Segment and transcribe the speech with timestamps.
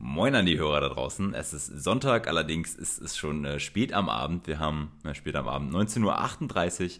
[0.00, 1.34] Moin an die Hörer da draußen.
[1.34, 4.46] Es ist Sonntag, allerdings ist es schon äh, spät am Abend.
[4.46, 6.90] Wir haben äh, spät am Abend 19.38 Uhr.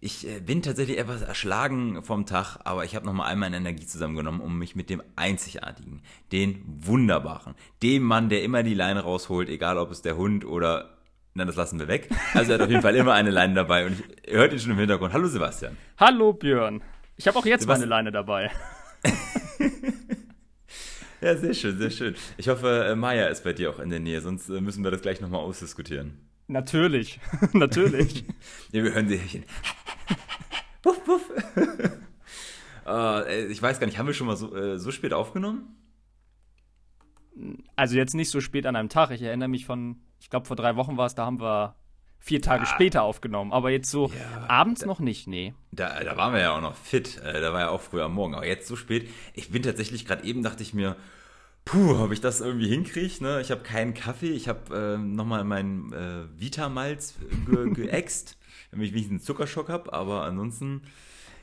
[0.00, 3.86] Ich äh, bin tatsächlich etwas erschlagen vom Tag, aber ich habe nochmal all meine Energie
[3.86, 6.02] zusammengenommen, um mich mit dem Einzigartigen,
[6.32, 7.54] den Wunderbaren,
[7.84, 10.94] dem Mann, der immer die Leine rausholt, egal ob es der Hund oder
[11.34, 12.08] Nein, das lassen wir weg.
[12.34, 14.72] Also er hat auf jeden Fall immer eine Leine dabei und ich hört ihn schon
[14.72, 15.12] im Hintergrund.
[15.12, 15.76] Hallo Sebastian.
[15.96, 16.82] Hallo Björn.
[17.16, 17.88] Ich habe auch jetzt Sebastian.
[17.88, 18.50] meine Leine dabei.
[21.20, 22.14] Ja, sehr schön, sehr schön.
[22.36, 24.90] Ich hoffe, äh, Maya ist bei dir auch in der Nähe, sonst äh, müssen wir
[24.90, 26.18] das gleich nochmal ausdiskutieren.
[26.46, 27.20] Natürlich,
[27.52, 28.24] natürlich.
[28.72, 29.44] ja, wir hören sie hin.
[30.82, 31.30] wuff, wuff.
[32.86, 35.74] uh, ich weiß gar nicht, haben wir schon mal so, äh, so spät aufgenommen?
[37.76, 39.10] Also jetzt nicht so spät an einem Tag.
[39.10, 41.76] Ich erinnere mich von, ich glaube vor drei Wochen war es, da haben wir
[42.18, 42.66] vier Tage ah.
[42.66, 43.52] später aufgenommen.
[43.52, 45.54] Aber jetzt so ja, abends da, noch nicht, nee.
[45.72, 47.18] Da, da waren wir ja auch noch fit.
[47.18, 48.34] Äh, da war ja auch früher am Morgen.
[48.34, 49.08] Aber jetzt so spät.
[49.34, 50.96] Ich bin tatsächlich gerade eben, dachte ich mir,
[51.64, 53.22] puh, ob ich das irgendwie hinkriege.
[53.22, 53.40] Ne?
[53.40, 54.30] Ich habe keinen Kaffee.
[54.30, 57.14] Ich habe äh, nochmal meinen äh, Vitamalz
[57.46, 58.36] ge geäxt,
[58.70, 59.92] damit ich wenigstens einen Zuckerschock habe.
[59.92, 60.82] Aber ansonsten,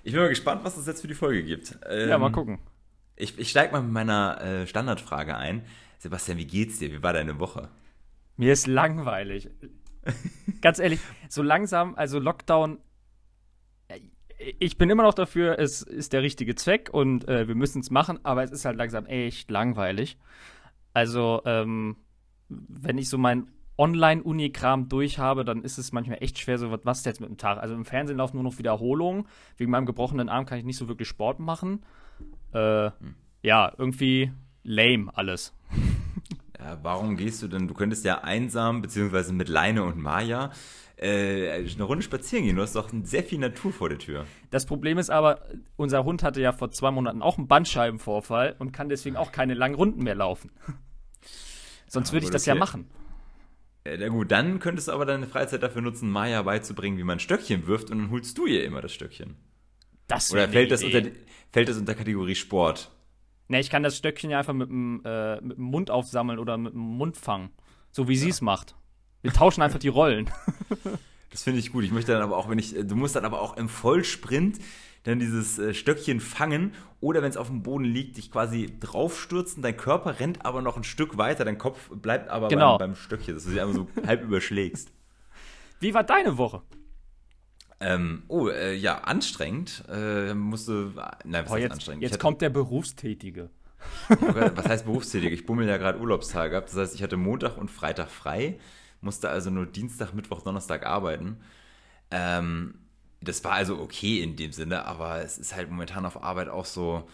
[0.03, 1.78] ich bin mal gespannt, was es jetzt für die Folge gibt.
[1.89, 2.59] Ähm, ja, mal gucken.
[3.16, 5.63] Ich, ich steige mal mit meiner äh, Standardfrage ein.
[6.00, 6.91] Sebastian, wie geht's dir?
[6.91, 7.69] Wie war deine Woche?
[8.38, 9.50] Mir ist langweilig.
[10.61, 12.80] Ganz ehrlich, so langsam, also Lockdown,
[14.59, 17.89] ich bin immer noch dafür, es ist der richtige Zweck und äh, wir müssen es
[17.89, 20.17] machen, aber es ist halt langsam echt langweilig.
[20.94, 21.97] Also, ähm,
[22.50, 23.47] wenn ich so mein
[23.78, 27.58] Online-Uni-Kram durch habe, dann ist es manchmal echt schwer, so was jetzt mit dem Tag.
[27.58, 29.28] Also im Fernsehen laufen nur noch Wiederholungen.
[29.58, 31.84] Wegen meinem gebrochenen Arm kann ich nicht so wirklich Sport machen.
[32.53, 33.16] Äh, hm.
[33.42, 34.31] Ja, irgendwie
[34.64, 35.53] lame alles.
[36.66, 37.67] Ja, warum gehst du denn?
[37.67, 40.52] Du könntest ja einsam, beziehungsweise mit Leine und Maya,
[40.97, 42.55] äh, eine Runde spazieren gehen.
[42.55, 44.25] Du hast doch sehr viel Natur vor der Tür.
[44.49, 48.72] Das Problem ist aber, unser Hund hatte ja vor zwei Monaten auch einen Bandscheibenvorfall und
[48.72, 50.49] kann deswegen auch keine langen Runden mehr laufen.
[51.88, 52.49] Sonst würde ich das okay.
[52.49, 52.89] ja machen.
[53.85, 57.19] Ja, na gut, dann könntest du aber deine Freizeit dafür nutzen, Maya beizubringen, wie man
[57.19, 59.35] Stöckchen wirft und dann holst du ihr immer das Stöckchen.
[60.07, 61.03] Das Oder fällt das, unter,
[61.51, 62.90] fällt das unter Kategorie Sport?
[63.47, 66.57] Ne, ich kann das Stöckchen ja einfach mit dem, äh, mit dem Mund aufsammeln oder
[66.57, 67.51] mit dem Mund fangen.
[67.91, 68.22] So wie ja.
[68.22, 68.75] sie es macht.
[69.22, 70.29] Wir tauschen einfach die Rollen.
[71.31, 71.84] das finde ich gut.
[71.84, 74.59] Ich möchte dann aber auch, wenn ich, du musst dann aber auch im Vollsprint
[75.03, 79.61] dann dieses äh, Stöckchen fangen oder wenn es auf dem Boden liegt, dich quasi draufstürzen,
[79.61, 82.78] dein Körper rennt aber noch ein Stück weiter, dein Kopf bleibt aber genau.
[82.78, 84.91] beim, beim Stöckchen, dass du sie einfach so halb überschlägst.
[85.79, 86.63] Wie war deine Woche?
[87.85, 89.84] Ähm, oh, äh, ja, anstrengend.
[89.90, 90.91] Äh, musste.
[91.23, 92.01] Nein, was heißt jetzt, anstrengend?
[92.01, 93.50] Jetzt hatte, kommt der Berufstätige.
[94.09, 95.35] was heißt Berufstätige?
[95.35, 96.66] Ich bummel ja gerade Urlaubstage ab.
[96.66, 98.57] Das heißt, ich hatte Montag und Freitag frei,
[99.01, 101.38] musste also nur Dienstag, Mittwoch, Donnerstag arbeiten.
[102.09, 102.75] Ähm,
[103.22, 106.66] das war also okay in dem Sinne, aber es ist halt momentan auf Arbeit auch
[106.66, 107.07] so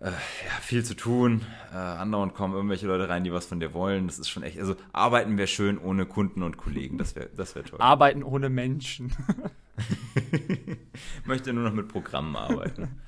[0.00, 1.44] äh, ja, viel zu tun.
[1.72, 4.06] Äh, andauernd kommen irgendwelche Leute rein, die was von dir wollen.
[4.06, 4.58] Das ist schon echt.
[4.58, 6.98] Also arbeiten wäre schön ohne Kunden und Kollegen.
[6.98, 7.80] Das wäre das wär toll.
[7.80, 9.12] Arbeiten ohne Menschen.
[11.24, 13.00] Möchte nur noch mit Programmen arbeiten.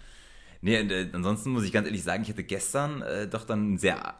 [0.60, 3.78] nee, äh, ansonsten muss ich ganz ehrlich sagen, ich hatte gestern äh, doch dann einen
[3.78, 4.14] sehr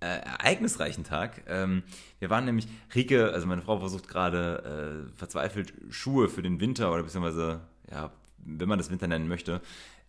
[0.00, 1.42] äh, ereignisreichen Tag.
[1.46, 1.82] Ähm,
[2.18, 6.92] wir waren nämlich, Rike, also meine Frau versucht gerade äh, verzweifelt Schuhe für den Winter
[6.92, 7.60] oder beziehungsweise,
[7.90, 8.12] ja,
[8.44, 9.60] wenn man das Winter nennen möchte,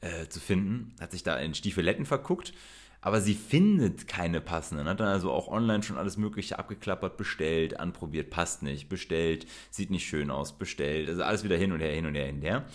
[0.02, 0.94] äh, zu finden.
[1.00, 2.54] Hat sich da in Stiefeletten verguckt,
[3.02, 4.88] aber sie findet keine passenden.
[4.88, 9.92] Hat dann also auch online schon alles Mögliche abgeklappert, bestellt, anprobiert, passt nicht, bestellt, sieht
[9.92, 11.10] nicht schön aus, bestellt.
[11.10, 12.66] Also alles wieder hin und her, hin und her, hin und her.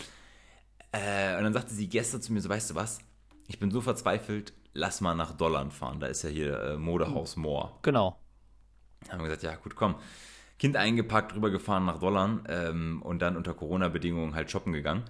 [0.91, 2.99] Äh, und dann sagte sie gestern zu mir so, weißt du was,
[3.47, 5.99] ich bin so verzweifelt, lass mal nach Dolland fahren.
[5.99, 7.79] Da ist ja hier äh, Modehaus Moor.
[7.81, 8.19] Genau.
[9.01, 9.95] Dann haben wir gesagt, ja gut, komm.
[10.57, 15.05] Kind eingepackt, rübergefahren nach Dolland ähm, und dann unter Corona-Bedingungen halt shoppen gegangen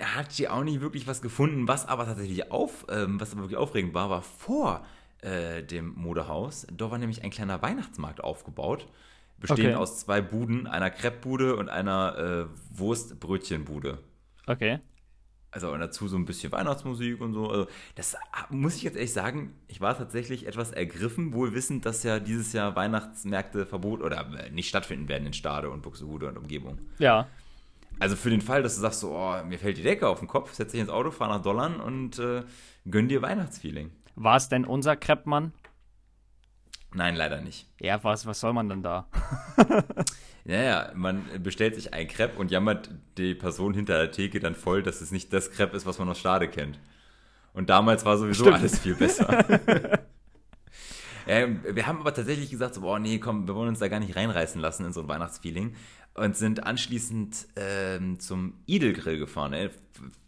[0.00, 3.58] hat sie auch nicht wirklich was gefunden, was aber tatsächlich auf, ähm, was aber wirklich
[3.58, 4.84] aufregend war, war vor
[5.22, 6.66] äh, dem Modehaus.
[6.72, 8.86] Dort war nämlich ein kleiner Weihnachtsmarkt aufgebaut,
[9.38, 9.76] bestehend okay.
[9.76, 13.98] aus zwei Buden, einer Crepe-Bude und einer äh, Wurstbrötchenbude.
[14.46, 14.80] Okay.
[15.50, 17.48] Also und dazu so ein bisschen Weihnachtsmusik und so.
[17.48, 18.16] Also das
[18.50, 22.52] muss ich jetzt ehrlich sagen, ich war tatsächlich etwas ergriffen, wohl wissend, dass ja dieses
[22.52, 26.80] Jahr Weihnachtsmärkte verbot oder äh, nicht stattfinden werden in Stade und Buxtehude und Umgebung.
[26.98, 27.28] Ja.
[28.00, 30.28] Also für den Fall, dass du sagst, so, oh, mir fällt die Decke auf den
[30.28, 32.42] Kopf, setz dich ins Auto, fahr nach Dollarn und äh,
[32.90, 33.92] gönn dir Weihnachtsfeeling.
[34.16, 35.52] War es denn unser Kreppmann?
[36.92, 37.68] Nein, leider nicht.
[37.80, 39.08] Ja, was, was soll man denn da?
[40.44, 44.82] naja, man bestellt sich ein Crepe und jammert die Person hinter der Theke dann voll,
[44.82, 46.78] dass es nicht das Crepe ist, was man aus Stade kennt.
[47.52, 48.58] Und damals war sowieso Stimmt.
[48.58, 49.44] alles viel besser.
[51.26, 54.00] Ähm, wir haben aber tatsächlich gesagt, so, boah, nee, komm, wir wollen uns da gar
[54.00, 55.74] nicht reinreißen lassen in so ein Weihnachtsfeeling
[56.14, 59.52] und sind anschließend ähm, zum Idel-Grill gefahren.
[59.52, 59.70] Ey.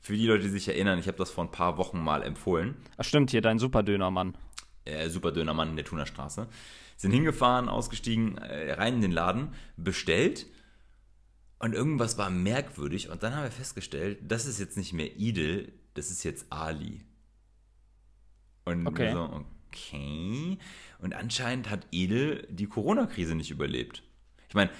[0.00, 2.76] Für die Leute, die sich erinnern, ich habe das vor ein paar Wochen mal empfohlen.
[2.96, 4.36] Ach stimmt, hier dein Superdöner, Mann.
[4.84, 6.46] äh, super Dönermann in der Thunerstraße.
[6.96, 10.46] Sind hingefahren, ausgestiegen, äh, rein in den Laden, bestellt
[11.58, 15.72] und irgendwas war merkwürdig und dann haben wir festgestellt, das ist jetzt nicht mehr Idel,
[15.94, 17.02] das ist jetzt Ali.
[18.64, 19.12] Und Okay.
[19.12, 20.58] so, okay.
[21.00, 24.02] Und anscheinend hat Edel die Corona-Krise nicht überlebt.
[24.48, 24.70] Ich meine,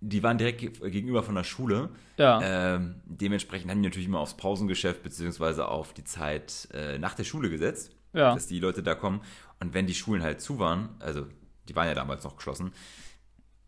[0.00, 1.90] die waren direkt ge- gegenüber von der Schule.
[2.16, 2.40] Ja.
[2.76, 7.24] Ähm, dementsprechend haben die natürlich immer aufs Pausengeschäft beziehungsweise auf die Zeit äh, nach der
[7.24, 8.32] Schule gesetzt, Ja.
[8.34, 9.20] dass die Leute da kommen.
[9.60, 11.26] Und wenn die Schulen halt zu waren, also
[11.68, 12.72] die waren ja damals noch geschlossen,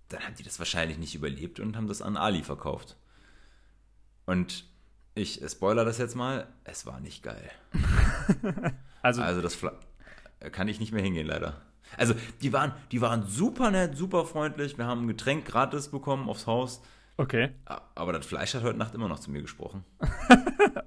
[0.08, 2.96] dann haben die das wahrscheinlich nicht überlebt und haben das an Ali verkauft.
[4.26, 4.64] Und
[5.14, 7.50] ich spoiler das jetzt mal, es war nicht geil.
[9.02, 9.73] Also, Also das Fle
[10.52, 11.61] kann ich nicht mehr hingehen, leider.
[11.96, 14.79] Also die waren, die waren super nett, super freundlich.
[14.79, 16.81] Wir haben ein Getränk gratis bekommen aufs Haus.
[17.19, 17.50] okay.
[17.94, 19.84] Aber das Fleisch hat heute Nacht immer noch zu mir gesprochen.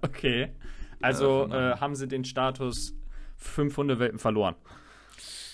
[0.02, 0.54] Okay.
[1.02, 1.74] Also daher.
[1.76, 2.96] äh, haben sie den Status
[3.36, 4.56] fünf Hundewelpen verloren.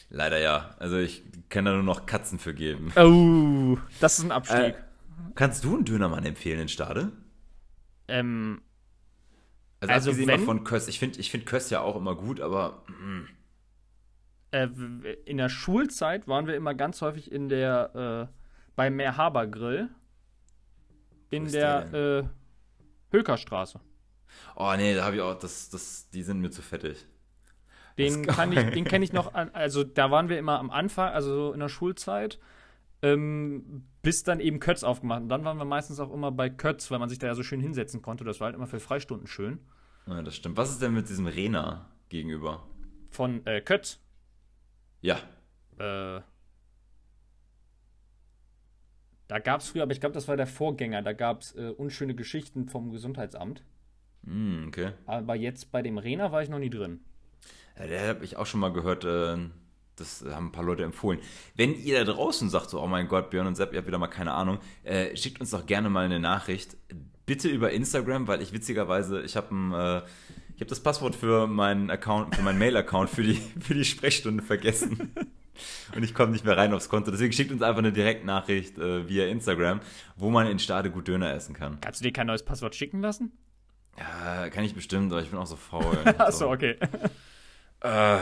[0.10, 0.76] Leider ja.
[0.78, 2.92] Also ich kann da nur noch Katzen für geben.
[2.96, 4.58] Oh, das ist ein Abstieg.
[4.60, 4.74] Äh,
[5.36, 7.12] kannst du einen Dönermann empfehlen in Stade?
[8.08, 8.62] ähm,
[9.80, 10.88] Also, Also abgesehen wenn- von Köst.
[10.90, 12.84] Ich finde ich find Köst ja auch immer gut, aber
[14.52, 14.68] äh,
[15.26, 18.36] in der Schulzeit waren wir immer ganz häufig in der äh,
[18.76, 19.90] beim Meerhaber Grill
[21.30, 22.24] in der, der äh,
[23.12, 23.80] Hökerstraße.
[24.56, 27.06] oh nee, da habe ich auch, das, das, die sind mir zu fettig.
[27.98, 31.12] Den kann ich, den kenne ich noch an, also da waren wir immer am Anfang,
[31.12, 32.40] also so in der Schulzeit,
[33.02, 35.22] ähm, bis dann eben Kötz aufgemacht.
[35.22, 37.44] Und dann waren wir meistens auch immer bei Kötz, weil man sich da ja so
[37.44, 38.24] schön hinsetzen konnte.
[38.24, 39.60] Das war halt immer für Freistunden schön.
[40.08, 40.58] Ja, das stimmt.
[40.58, 42.64] Was ist denn mit diesem Rena gegenüber?
[43.10, 44.00] Von äh, Kötz.
[45.02, 45.18] Ja.
[45.78, 46.22] Äh,
[49.28, 51.70] da gab es früher, aber ich glaube, das war der Vorgänger, da gab es äh,
[51.70, 53.64] unschöne Geschichten vom Gesundheitsamt.
[54.26, 54.92] Hm, okay.
[55.06, 57.00] Aber jetzt bei dem Rena war ich noch nie drin.
[57.78, 59.38] Ja, der habe ich auch schon mal gehört, äh,
[59.96, 61.20] das haben ein paar Leute empfohlen.
[61.56, 63.98] Wenn ihr da draußen sagt, so, oh mein Gott, Björn und Sepp, ihr habt wieder
[63.98, 66.76] mal keine Ahnung, äh, schickt uns doch gerne mal eine Nachricht.
[67.26, 70.02] Bitte über Instagram, weil ich witzigerweise, ich habe ein, äh,
[70.62, 75.14] habe das Passwort für meinen Account, für meinen Mail-Account für die, für die Sprechstunde vergessen.
[75.96, 77.12] Und ich komme nicht mehr rein aufs Konto.
[77.12, 79.82] Deswegen schickt uns einfach eine Direktnachricht äh, via Instagram,
[80.16, 81.80] wo man in Stade gut Döner essen kann.
[81.82, 83.32] Kannst du dir kein neues Passwort schicken lassen?
[83.98, 85.98] Ja, kann ich bestimmt, aber ich bin auch so faul.
[86.18, 86.78] Achso, okay.
[87.82, 88.18] Äh,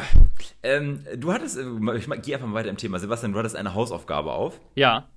[0.63, 3.00] ähm, du hattest, äh, ich gehe einfach mal weiter im Thema.
[3.00, 4.59] Sebastian, du hattest eine Hausaufgabe auf.
[4.75, 5.07] Ja,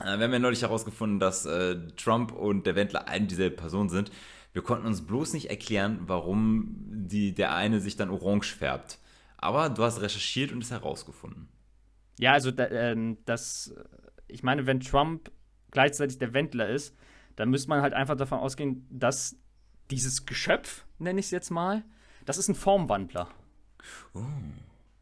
[0.00, 3.56] Äh, wir haben ja neulich herausgefunden, dass äh, Trump und der Wendler ein und dieselbe
[3.56, 4.10] Person sind.
[4.52, 8.98] Wir konnten uns bloß nicht erklären, warum die, der eine sich dann orange färbt.
[9.36, 11.48] Aber du hast recherchiert und es herausgefunden.
[12.18, 13.84] Ja, also da, ähm, das, äh,
[14.26, 15.30] ich meine, wenn Trump
[15.70, 16.96] gleichzeitig der Wendler ist,
[17.36, 19.36] dann müsste man halt einfach davon ausgehen, dass
[19.90, 21.84] dieses Geschöpf, nenne ich es jetzt mal,
[22.24, 23.28] das ist ein Formwandler.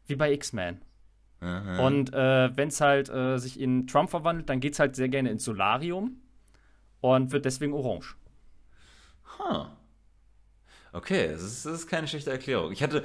[0.05, 0.81] Wie bei X-Men.
[1.39, 5.09] Und äh, wenn es halt äh, sich in Trump verwandelt, dann geht es halt sehr
[5.09, 6.19] gerne ins Solarium
[6.99, 8.15] und wird deswegen orange.
[9.39, 9.77] Ha.
[10.93, 12.71] Okay, das ist, das ist keine schlechte Erklärung.
[12.71, 13.03] Ich hatte,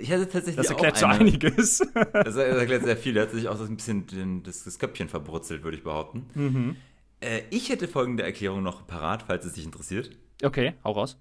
[0.00, 1.78] ich hatte tatsächlich Das erklärt auch so eine, einiges.
[1.94, 3.14] Das, das erklärt sehr viel.
[3.14, 6.26] Da hat sich auch so ein bisschen den, das, das Köpfchen verbrutzelt, würde ich behaupten.
[6.34, 6.76] Mhm.
[7.20, 10.10] Äh, ich hätte folgende Erklärung noch parat, falls es dich interessiert.
[10.42, 11.16] okay, hau raus.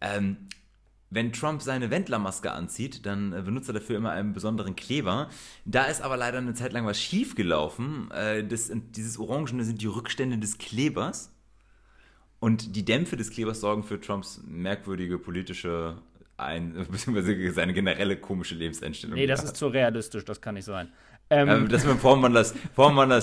[0.00, 0.36] Ähm,
[1.10, 5.28] wenn Trump seine Wendlermaske anzieht, dann äh, benutzt er dafür immer einen besonderen Kleber.
[5.64, 8.10] Da ist aber leider eine Zeit lang was schiefgelaufen.
[8.10, 11.32] Äh, das, dieses Orangene sind die Rückstände des Klebers.
[12.38, 15.96] Und die Dämpfe des Klebers sorgen für Trumps merkwürdige politische,
[16.36, 19.16] ein, beziehungsweise seine generelle komische Lebenseinstellung.
[19.16, 20.88] Nee, das ist zu realistisch, das kann nicht sein.
[21.28, 22.54] Ähm, Ähm, das mit dem Formwandler ist,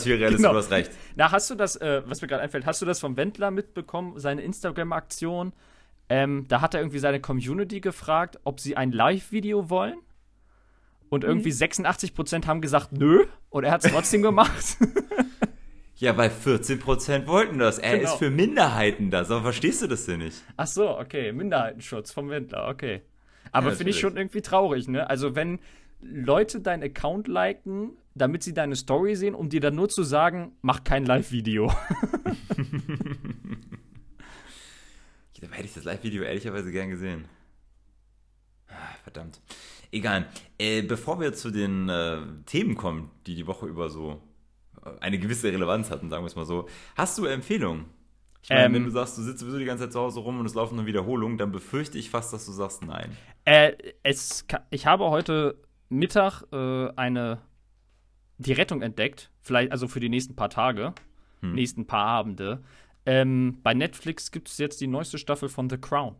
[0.03, 0.51] viel realistisch, Genau.
[0.51, 0.91] du hast recht.
[1.15, 4.19] Na, hast du das, äh, was mir gerade einfällt, hast du das vom Wendler mitbekommen,
[4.19, 5.53] seine Instagram-Aktion?
[6.09, 9.95] Ähm, da hat er irgendwie seine Community gefragt, ob sie ein Live-Video wollen.
[11.09, 13.25] Und irgendwie 86% haben gesagt, nö.
[13.51, 14.77] Und er hat es trotzdem gemacht.
[16.03, 17.79] Ja, weil 14% wollten das.
[17.79, 18.11] Er Genau.
[18.11, 19.31] ist für Minderheiten das.
[19.31, 20.35] Aber verstehst du das denn nicht?
[20.57, 21.31] Ach so, okay.
[21.31, 23.03] Minderheitenschutz vom Wendler, okay.
[23.53, 25.09] Aber Ja, finde ich schon irgendwie traurig, ne?
[25.09, 25.59] Also, wenn
[26.01, 30.51] Leute deinen Account liken, damit sie deine Story sehen, um dir dann nur zu sagen,
[30.61, 31.73] mach kein Live-Video.
[35.41, 37.25] Da hätte ich das Live-Video ehrlicherweise gern gesehen.
[38.69, 39.41] Ah, Verdammt.
[39.91, 40.25] Egal.
[40.57, 44.21] Äh, bevor wir zu den äh, Themen kommen, die die Woche über so
[44.99, 47.85] eine gewisse Relevanz hatten, sagen wir es mal so, hast du Empfehlungen?
[48.41, 48.73] Ich meine, Ähm.
[48.73, 50.75] wenn du sagst, du sitzt sowieso die ganze Zeit zu Hause rum und es laufen
[50.75, 53.15] nur Wiederholungen, dann befürchte ich fast, dass du sagst nein.
[53.45, 53.73] Äh,
[54.03, 55.55] es, ich habe heute
[55.89, 57.39] Mittag äh, eine
[58.39, 60.93] die Rettung entdeckt, vielleicht also für die nächsten paar Tage,
[61.41, 61.53] Hm.
[61.53, 62.63] nächsten paar Abende.
[63.05, 66.15] Ähm, bei Netflix gibt es jetzt die neueste Staffel von The Crown.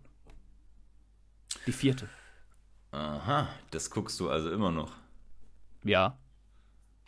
[1.68, 2.08] Die vierte.
[2.92, 4.92] Aha, das guckst du also immer noch.
[5.84, 6.18] Ja.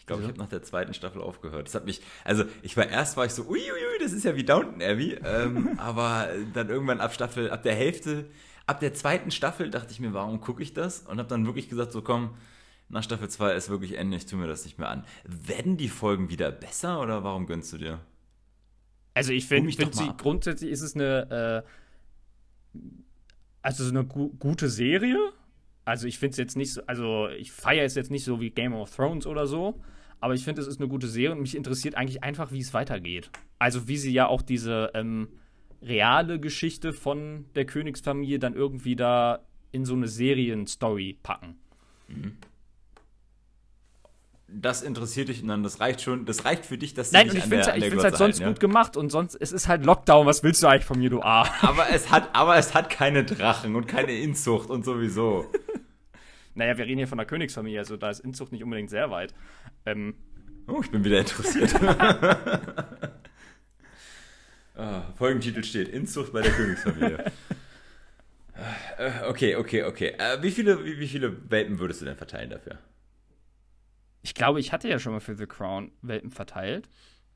[0.06, 1.66] Ich glaube, ich habe nach der zweiten Staffel aufgehört.
[1.66, 4.44] Das hat mich, also ich war erst war ich so, uiuiui, das ist ja wie
[4.44, 8.30] Downton Abbey, ähm, aber dann irgendwann ab Staffel, ab der Hälfte,
[8.68, 11.00] ab der zweiten Staffel dachte ich mir, warum gucke ich das?
[11.00, 12.38] Und habe dann wirklich gesagt, so komm,
[12.88, 15.06] nach Staffel 2 ist wirklich Ende, ich tue mir das nicht mehr an.
[15.24, 18.00] Werden die Folgen wieder besser oder warum gönnst du dir?
[19.16, 21.64] Also ich finde, find sie grundsätzlich ist es eine,
[22.76, 22.80] äh,
[23.64, 25.18] also so eine gu gute Serie.
[25.86, 28.50] Also ich finde es jetzt nicht so, also ich feiere es jetzt nicht so wie
[28.50, 29.80] Game of Thrones oder so,
[30.20, 32.74] aber ich finde, es ist eine gute Serie und mich interessiert eigentlich einfach, wie es
[32.74, 33.30] weitergeht.
[33.60, 35.28] Also wie sie ja auch diese ähm,
[35.84, 41.58] reale Geschichte von der Königsfamilie dann irgendwie da in so eine Serienstory packen.
[42.08, 42.38] Mhm.
[44.48, 47.36] Das interessiert dich und dann das reicht schon, das reicht für dich, dass Nein, und
[47.36, 48.68] ich finde es halt sonst halten, gut ja?
[48.68, 51.46] gemacht und sonst, es ist halt Lockdown, was willst du eigentlich von mir, du A?
[51.62, 55.52] Aber es hat, aber es hat keine Drachen und keine Inzucht und sowieso.
[56.56, 59.34] naja, wir reden hier von der Königsfamilie, also da ist Inzucht nicht unbedingt sehr weit.
[59.86, 60.16] Ähm,
[60.68, 61.76] oh, ich bin wieder interessiert.
[64.76, 67.32] oh, Folgentitel steht: Inzucht bei der Königsfamilie.
[68.98, 70.16] Äh, okay, okay, okay.
[70.18, 72.80] Äh, wie, viele, wie, wie viele Welpen würdest du denn verteilen dafür?
[74.22, 76.90] Ich glaube, ich hatte ja schon mal für The Crown Welpen verteilt.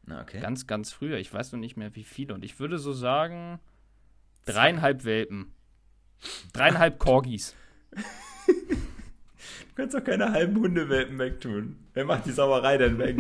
[0.06, 0.40] Na, okay.
[0.40, 1.18] Ganz, ganz früher.
[1.18, 2.34] Ich weiß noch nicht mehr, wie viele.
[2.34, 3.60] Und ich würde so sagen,
[4.46, 5.54] dreieinhalb Welpen.
[6.54, 7.56] Dreieinhalb Corgis.
[9.80, 11.78] Du kannst doch keine halben Hundewelpen wegtun.
[11.94, 13.16] Wer macht die Sauerei denn weg?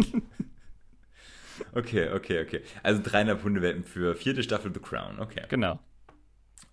[1.73, 2.61] okay, okay, okay.
[2.83, 5.21] Also dreieinhalb Hundewelpen für vierte Staffel The Crown.
[5.21, 5.43] Okay.
[5.47, 5.79] Genau.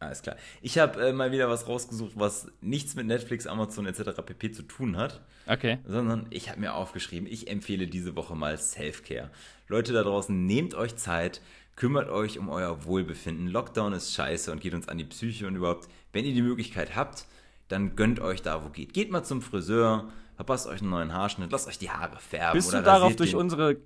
[0.00, 0.34] Alles klar.
[0.60, 4.22] Ich habe äh, mal wieder was rausgesucht, was nichts mit Netflix, Amazon etc.
[4.26, 4.50] pp.
[4.50, 5.24] zu tun hat.
[5.46, 5.78] Okay.
[5.86, 9.30] Sondern ich habe mir aufgeschrieben, ich empfehle diese Woche mal Self-Care.
[9.68, 11.40] Leute da draußen, nehmt euch Zeit,
[11.76, 13.46] kümmert euch um euer Wohlbefinden.
[13.46, 16.96] Lockdown ist scheiße und geht uns an die Psyche und überhaupt, wenn ihr die Möglichkeit
[16.96, 17.26] habt,
[17.68, 18.92] dann gönnt euch da, wo geht.
[18.92, 22.58] Geht mal zum Friseur, verpasst euch einen neuen Haarschnitt, lasst euch die Haare färben.
[22.58, 23.78] Bist du darauf durch unsere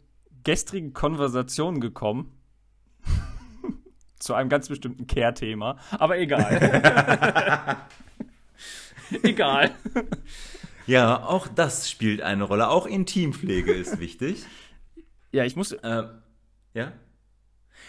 [0.45, 2.33] gestrigen Konversationen gekommen?
[4.19, 5.79] Zu einem ganz bestimmten Care-Thema.
[5.93, 7.79] Aber egal.
[9.23, 9.71] egal.
[10.87, 12.69] Ja, auch das spielt eine Rolle.
[12.69, 14.45] Auch Intimpflege ist wichtig.
[15.33, 15.73] Ja, ich muss.
[15.73, 16.05] Äh,
[16.75, 16.93] ja?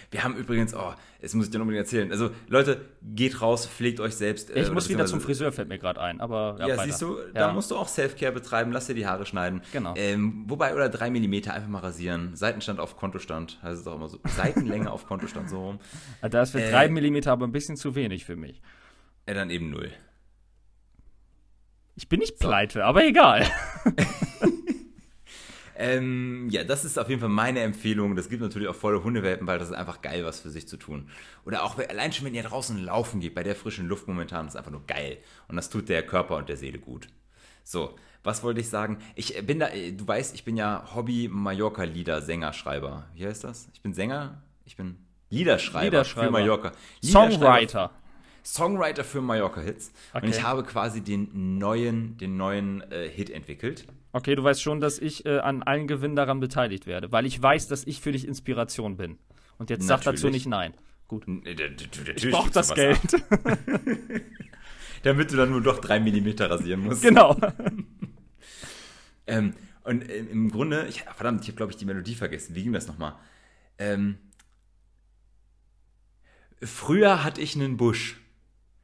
[0.10, 2.12] Wir haben übrigens, oh, jetzt muss ich dir unbedingt erzählen.
[2.12, 4.50] Also, Leute, geht raus, pflegt euch selbst.
[4.50, 6.20] Äh, ich muss wieder zum Friseur, fällt mir gerade ein.
[6.20, 7.34] Aber ja, ja siehst du, ja.
[7.34, 9.62] da musst du auch Self-Care betreiben, lass dir die Haare schneiden.
[9.72, 9.94] Genau.
[9.96, 12.36] Ähm, wobei, oder drei Millimeter einfach mal rasieren.
[12.36, 14.20] Seitenstand auf Kontostand, heißt es auch immer so.
[14.26, 15.80] Seitenlänge auf Kontostand, so rum.
[16.22, 18.62] Da ist für äh, drei Millimeter aber ein bisschen zu wenig für mich.
[19.28, 19.92] Ja, dann eben null.
[21.96, 23.46] Ich bin nicht pleite, aber egal.
[25.82, 28.16] Ähm, ja, das ist auf jeden Fall meine Empfehlung.
[28.16, 30.78] Das gibt natürlich auch volle Hundewelpen, weil das ist einfach geil, was für sich zu
[30.78, 31.10] tun.
[31.44, 34.56] Oder auch allein schon, wenn ihr draußen laufen geht, bei der frischen Luft momentan, ist
[34.56, 35.18] einfach nur geil.
[35.48, 37.08] Und das tut der Körper und der Seele gut.
[37.64, 39.00] So, was wollte ich sagen?
[39.16, 43.08] Ich bin da, du weißt, ich bin ja Hobby-Mallorca-Lieder, Sänger, Schreiber.
[43.16, 43.68] Wie heißt das?
[43.74, 44.98] Ich bin Sänger, ich bin
[45.32, 46.28] Liederschreiber, Liederschreiber.
[46.28, 46.72] für Mallorca.
[47.04, 47.90] Songwriter.
[48.44, 49.92] Songwriter für Mallorca-Hits.
[50.14, 50.26] Okay.
[50.26, 53.88] Und ich habe quasi den neuen, den neuen äh, Hit entwickelt.
[54.14, 57.42] Okay, du weißt schon, dass ich äh, an allen Gewinnen daran beteiligt werde, weil ich
[57.42, 59.18] weiß, dass ich für dich Inspiration bin.
[59.58, 60.74] Und jetzt sag dazu nicht nein.
[61.08, 61.26] Gut.
[61.28, 63.00] Ich brauch das Geld.
[65.04, 67.02] Damit du dann nur doch drei Millimeter rasieren musst.
[67.02, 67.38] Genau.
[69.28, 69.54] ähm,
[69.84, 72.56] und äh, im Grunde, ich, verdammt, ich habe, glaube ich, die Melodie vergessen.
[72.56, 73.16] Wie ging das nochmal?
[73.78, 74.18] Ähm,
[76.62, 78.21] früher hatte ich einen Busch.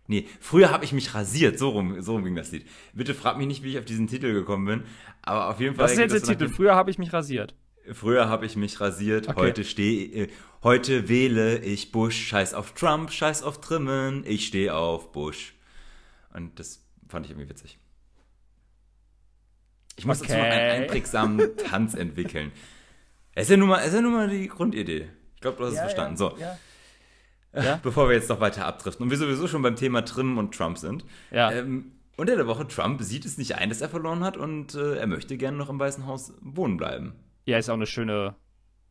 [0.07, 2.65] Nee, früher habe ich mich rasiert, so rum, so rum ging das Lied.
[2.93, 4.83] Bitte frag mich nicht, wie ich auf diesen Titel gekommen bin,
[5.21, 5.85] aber auf jeden Fall.
[5.85, 6.49] Was ist jetzt der Titel?
[6.49, 7.55] Früher habe ich mich rasiert.
[7.91, 9.39] Früher habe ich mich rasiert, okay.
[9.39, 10.27] heute stehe, äh,
[10.63, 15.53] heute wähle ich Bush, scheiß auf Trump, scheiß auf Trimmen, ich stehe auf Bush.
[16.33, 17.77] Und das fand ich irgendwie witzig.
[19.97, 20.29] Ich muss okay.
[20.29, 22.51] dazu noch einen einprägsamen Tanz entwickeln.
[23.33, 25.09] Es ist ja nun mal, ist ja nun mal die Grundidee.
[25.35, 26.13] Ich glaube, du hast ja, es verstanden.
[26.13, 26.37] Ja, so.
[26.39, 26.57] Ja.
[27.53, 27.79] Ja?
[27.83, 30.77] Bevor wir jetzt noch weiter abdriften und wir sowieso schon beim Thema Trimmen und Trump
[30.77, 31.05] sind.
[31.31, 31.51] Ja.
[31.51, 34.95] Ähm, unter der Woche, Trump sieht es nicht ein, dass er verloren hat und äh,
[34.95, 37.13] er möchte gerne noch im Weißen Haus wohnen bleiben.
[37.45, 38.35] Ja, ist auch eine schöne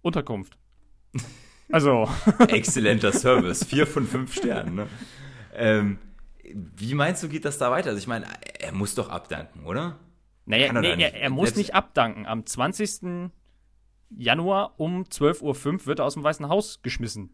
[0.03, 0.59] Unterkunft.
[1.73, 2.09] Also.
[2.49, 3.65] Exzellenter Service.
[3.65, 4.77] Vier von fünf Sternen.
[4.77, 4.87] Ne?
[5.53, 5.99] Ähm,
[6.45, 7.89] wie meinst du, geht das da weiter?
[7.91, 8.27] Also ich meine,
[8.61, 9.99] er muss doch abdanken, oder?
[10.45, 12.25] Naja, er, nee, er, er muss nicht abdanken.
[12.25, 13.31] Am 20.
[14.17, 17.31] Januar um 12.05 Uhr wird er aus dem Weißen Haus geschmissen.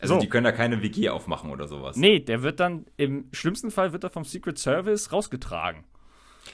[0.00, 0.20] Also so.
[0.20, 1.96] die können da keine WG aufmachen oder sowas.
[1.96, 5.84] Nee, der wird dann, im schlimmsten Fall wird er vom Secret Service rausgetragen.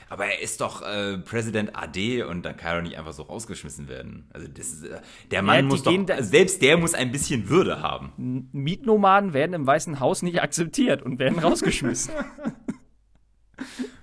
[0.08, 3.22] Aber er ist doch äh, Präsident AD und dann kann er doch nicht einfach so
[3.22, 4.28] rausgeschmissen werden.
[4.32, 7.48] Also das ist, äh, der Mann ja, muss doch, da, selbst der muss ein bisschen
[7.48, 8.48] Würde haben.
[8.52, 12.14] Mietnomaden werden im Weißen Haus nicht akzeptiert und werden rausgeschmissen.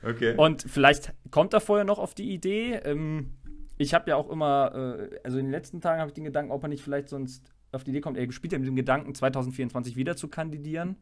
[0.06, 0.36] Okay.
[0.36, 2.74] Und vielleicht kommt er vorher noch auf die Idee.
[2.84, 3.34] Ähm,
[3.78, 6.52] ich habe ja auch immer, äh, also in den letzten Tagen habe ich den Gedanken,
[6.52, 9.14] ob er nicht vielleicht sonst auf die Idee kommt, er spielt ja mit dem Gedanken,
[9.14, 10.98] 2024 wieder zu kandidieren.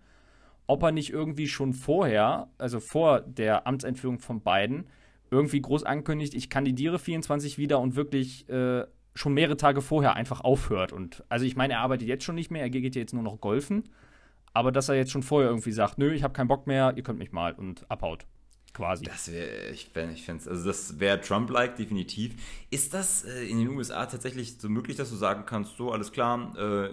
[0.67, 4.87] Ob er nicht irgendwie schon vorher, also vor der Amtseinführung von Biden,
[5.29, 10.41] irgendwie groß ankündigt, ich kandidiere 24 wieder und wirklich äh, schon mehrere Tage vorher einfach
[10.41, 10.93] aufhört.
[10.93, 13.39] Und also ich meine, er arbeitet jetzt schon nicht mehr, er geht jetzt nur noch
[13.39, 13.89] golfen.
[14.53, 17.03] Aber dass er jetzt schon vorher irgendwie sagt, nö, ich habe keinen Bock mehr, ihr
[17.03, 18.25] könnt mich mal und abhaut.
[18.73, 19.03] Quasi.
[19.03, 22.35] Das wäre, ich, ich fände also das wäre Trump-like, definitiv.
[22.69, 26.11] Ist das äh, in den USA tatsächlich so möglich, dass du sagen kannst, so, alles
[26.11, 26.89] klar, äh,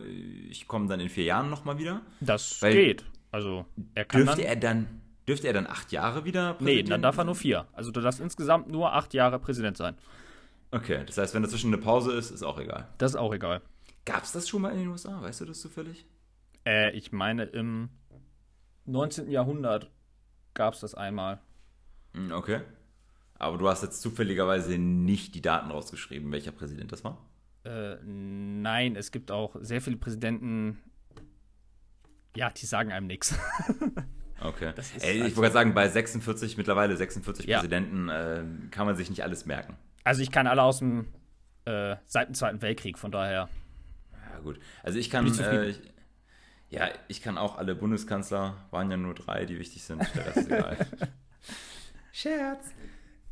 [0.48, 2.02] ich komme dann in vier Jahren nochmal wieder?
[2.20, 3.04] Das Weil geht.
[3.30, 6.90] Also, er kann dürfte dann, er dann, dürfte er dann acht Jahre wieder Präsident Nee,
[6.90, 7.66] dann darf er nur vier.
[7.72, 9.94] Also, du darfst insgesamt nur acht Jahre Präsident sein.
[10.70, 12.88] Okay, das heißt, wenn dazwischen eine Pause ist, ist auch egal.
[12.98, 13.62] Das ist auch egal.
[14.04, 15.22] Gab es das schon mal in den USA?
[15.22, 16.06] Weißt du das zufällig?
[16.66, 17.90] Äh, ich meine, im
[18.86, 19.30] 19.
[19.30, 19.90] Jahrhundert
[20.54, 21.40] gab es das einmal.
[22.14, 22.60] Hm, okay.
[23.34, 27.18] Aber du hast jetzt zufälligerweise nicht die Daten rausgeschrieben, welcher Präsident das war?
[27.64, 30.78] Äh, nein, es gibt auch sehr viele Präsidenten,
[32.36, 33.38] ja, die sagen einem nichts.
[34.40, 34.72] Okay.
[35.00, 37.58] Ey, ich wollte gerade sagen, bei 46, mittlerweile 46 ja.
[37.58, 39.76] Präsidenten, äh, kann man sich nicht alles merken.
[40.04, 41.08] Also ich kann alle aus dem
[41.64, 43.48] äh, seit dem Zweiten Weltkrieg, von daher.
[44.12, 44.58] Ja, gut.
[44.82, 45.80] Also ich kann, äh, ich,
[46.70, 50.02] ja, ich kann auch alle Bundeskanzler, waren ja nur drei, die wichtig sind.
[50.14, 50.86] Der Rest ist egal.
[52.18, 52.74] Scherz.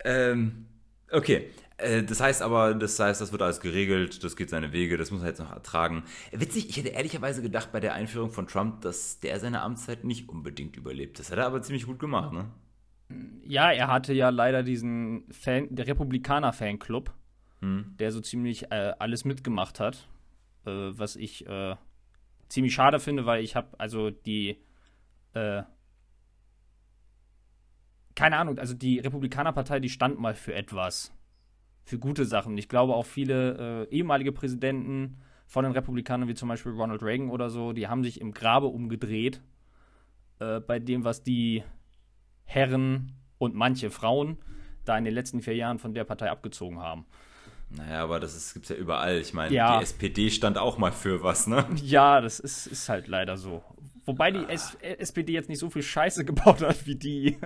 [0.05, 0.67] Ähm,
[1.11, 1.51] okay.
[1.77, 5.11] Äh, das heißt aber, das heißt, das wird alles geregelt, das geht seine Wege, das
[5.11, 6.05] muss er jetzt noch ertragen.
[6.31, 10.29] Witzig, ich hätte ehrlicherweise gedacht bei der Einführung von Trump, dass der seine Amtszeit nicht
[10.29, 11.19] unbedingt überlebt.
[11.19, 12.47] Das hat er aber ziemlich gut gemacht, ne?
[13.43, 17.13] Ja, er hatte ja leider diesen Fan, der Republikaner-Fanclub,
[17.61, 17.97] hm.
[17.99, 20.09] der so ziemlich äh, alles mitgemacht hat,
[20.65, 21.75] äh, was ich äh,
[22.49, 24.59] ziemlich schade finde, weil ich habe also die
[25.35, 25.63] äh,
[28.17, 31.13] keine Ahnung, also die Republikanerpartei, die stand mal für etwas,
[31.85, 32.59] für gute Sachen.
[32.59, 37.31] Ich glaube auch viele äh, ehemalige Präsidenten von den Republikanern, wie zum Beispiel Ronald Reagan
[37.31, 39.43] oder so, die haben sich im Grabe umgedreht
[40.41, 41.63] äh, bei dem, was die
[42.45, 44.39] Herren und manche Frauen
[44.85, 47.07] da in den letzten vier Jahren von der Partei abgezogen haben.
[47.69, 49.19] Naja, aber das gibt es ja überall.
[49.19, 49.79] Ich meine, ja.
[49.79, 51.67] die SPD stand auch mal für was, ne?
[51.83, 53.63] Ja, das ist, ist halt leider so.
[54.05, 54.59] Wobei die ah.
[54.81, 57.37] SPD jetzt nicht so viel Scheiße gebaut hat wie die.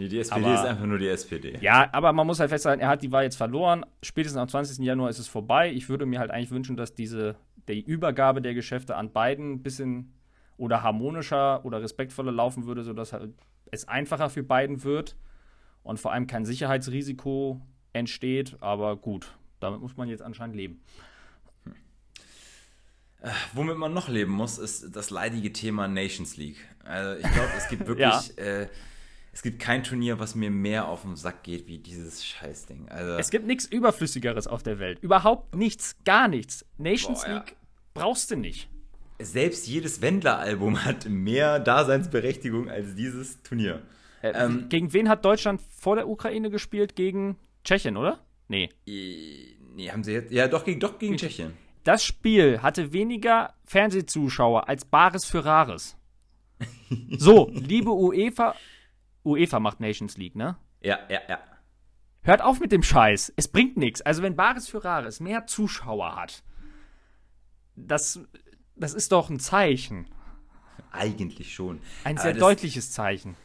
[0.00, 1.58] Nee, die SPD aber, ist einfach nur die SPD.
[1.60, 3.84] Ja, aber man muss halt festhalten, er hat die Wahl jetzt verloren.
[4.02, 4.78] Spätestens am 20.
[4.78, 5.70] Januar ist es vorbei.
[5.70, 7.36] Ich würde mir halt eigentlich wünschen, dass diese
[7.68, 10.14] die Übergabe der Geschäfte an beiden ein bisschen
[10.56, 13.34] oder harmonischer oder respektvoller laufen würde, sodass halt
[13.70, 15.16] es einfacher für beiden wird
[15.82, 17.60] und vor allem kein Sicherheitsrisiko
[17.92, 18.56] entsteht.
[18.60, 20.80] Aber gut, damit muss man jetzt anscheinend leben.
[21.64, 21.74] Hm.
[23.20, 26.66] Äh, womit man noch leben muss, ist das leidige Thema Nations League.
[26.84, 28.42] Also ich glaube, es gibt wirklich, ja.
[28.42, 28.68] äh,
[29.32, 32.88] es gibt kein Turnier, was mir mehr auf den Sack geht wie dieses Scheißding.
[32.88, 34.98] Also, es gibt nichts Überflüssigeres auf der Welt.
[35.02, 36.64] Überhaupt nichts, gar nichts.
[36.78, 37.56] Nations boah, League ja.
[37.94, 38.68] brauchst du nicht
[39.20, 43.82] selbst jedes Wendler-Album hat mehr Daseinsberechtigung als dieses Turnier.
[44.22, 46.96] Äh, ähm, gegen wen hat Deutschland vor der Ukraine gespielt?
[46.96, 48.20] Gegen Tschechien, oder?
[48.48, 48.70] Nee.
[48.86, 50.32] Nee, haben sie jetzt.
[50.32, 51.52] Ja, doch, gegen, doch gegen Tschechien.
[51.84, 55.96] Das Spiel hatte weniger Fernsehzuschauer als Bares für Rares.
[57.10, 58.54] so, liebe UEFA.
[59.24, 60.56] UEFA macht Nations League, ne?
[60.80, 61.38] Ja, ja, ja.
[62.22, 63.32] Hört auf mit dem Scheiß.
[63.36, 64.02] Es bringt nichts.
[64.02, 66.42] Also, wenn Bares für Rares mehr Zuschauer hat,
[67.76, 68.20] das
[68.80, 70.06] das ist doch ein Zeichen.
[70.90, 71.80] Eigentlich schon.
[72.02, 73.36] Ein sehr das, deutliches Zeichen.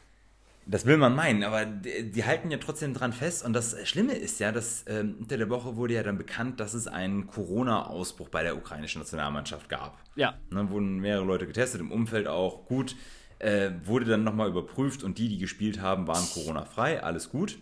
[0.64, 3.44] Das will man meinen, aber die, die, halten ja trotzdem dran fest.
[3.44, 6.74] Und das Schlimme ist ja, dass ähm, unter der Woche wurde ja dann bekannt, dass
[6.74, 10.02] es einen Corona-Ausbruch bei der ukrainischen Nationalmannschaft gab.
[10.16, 10.38] Ja.
[10.50, 12.66] Dann wurden mehrere Leute getestet, im Umfeld auch.
[12.66, 12.96] Gut,
[13.38, 17.02] äh, wurde dann nochmal überprüft und die, die gespielt haben, waren Corona-frei.
[17.02, 17.58] Alles gut.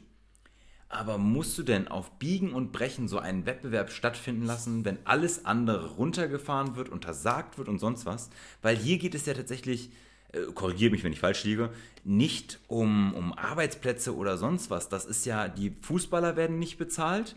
[0.89, 5.45] Aber musst du denn auf Biegen und Brechen so einen Wettbewerb stattfinden lassen, wenn alles
[5.45, 8.31] andere runtergefahren wird, untersagt wird und sonst was?
[8.63, 9.91] Weil hier geht es ja tatsächlich,
[10.33, 11.71] äh, korrigiere mich, wenn ich falsch liege,
[12.05, 14.89] nicht um, um Arbeitsplätze oder sonst was.
[14.89, 17.35] Das ist ja, die Fußballer werden nicht bezahlt.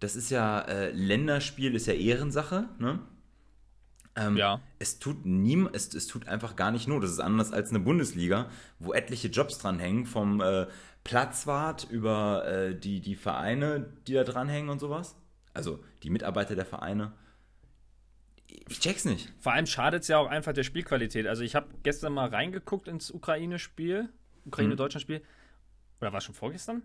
[0.00, 3.00] Das ist ja, äh, Länderspiel ist ja Ehrensache, ne?
[4.18, 4.60] Ähm, ja.
[4.78, 7.00] Es tut niem, es, es tut einfach gar nicht nur.
[7.00, 10.66] Das ist anders als eine Bundesliga, wo etliche Jobs dranhängen, vom äh,
[11.04, 15.16] Platzwart über äh, die, die Vereine, die da dranhängen und sowas.
[15.54, 17.12] Also die Mitarbeiter der Vereine.
[18.68, 19.32] Ich check's nicht.
[19.38, 21.26] Vor allem schadet es ja auch einfach der Spielqualität.
[21.26, 24.08] Also ich habe gestern mal reingeguckt ins Ukraine-Spiel,
[24.46, 25.22] Ukraine-Deutschland-Spiel.
[26.00, 26.82] Oder war es schon vorgestern?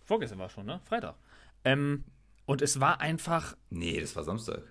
[0.00, 0.80] Vorgestern war es schon, ne?
[0.84, 1.16] Freitag.
[1.64, 2.04] Ähm,
[2.46, 3.56] und es war einfach.
[3.70, 4.62] Nee, das war Samstag.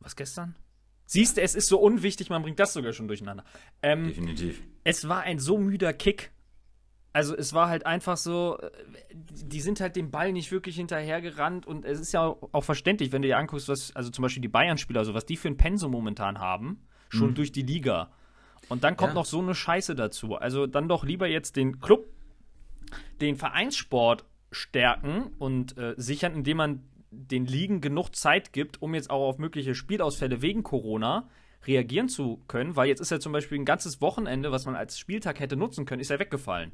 [0.00, 0.54] Was gestern?
[1.06, 3.44] Siehst du, es ist so unwichtig, man bringt das sogar schon durcheinander.
[3.82, 4.62] Ähm, Definitiv.
[4.84, 6.32] Es war ein so müder Kick
[7.12, 8.70] Also es war halt einfach so, äh,
[9.12, 13.22] die sind halt dem Ball nicht wirklich hinterhergerannt und es ist ja auch verständlich, wenn
[13.22, 15.92] du dir anguckst, was, also zum Beispiel die Bayern-Spieler, also was die für ein Pensum
[15.92, 17.34] momentan haben, schon mhm.
[17.34, 18.10] durch die Liga.
[18.68, 19.14] Und dann kommt ja.
[19.14, 20.36] noch so eine Scheiße dazu.
[20.36, 22.06] Also dann doch lieber jetzt den Club,
[23.20, 26.82] den Vereinssport stärken und äh, sichern, indem man
[27.14, 31.28] den Ligen genug Zeit gibt, um jetzt auch auf mögliche Spielausfälle wegen Corona
[31.66, 34.98] reagieren zu können, weil jetzt ist ja zum Beispiel ein ganzes Wochenende, was man als
[34.98, 36.72] Spieltag hätte nutzen können, ist ja weggefallen.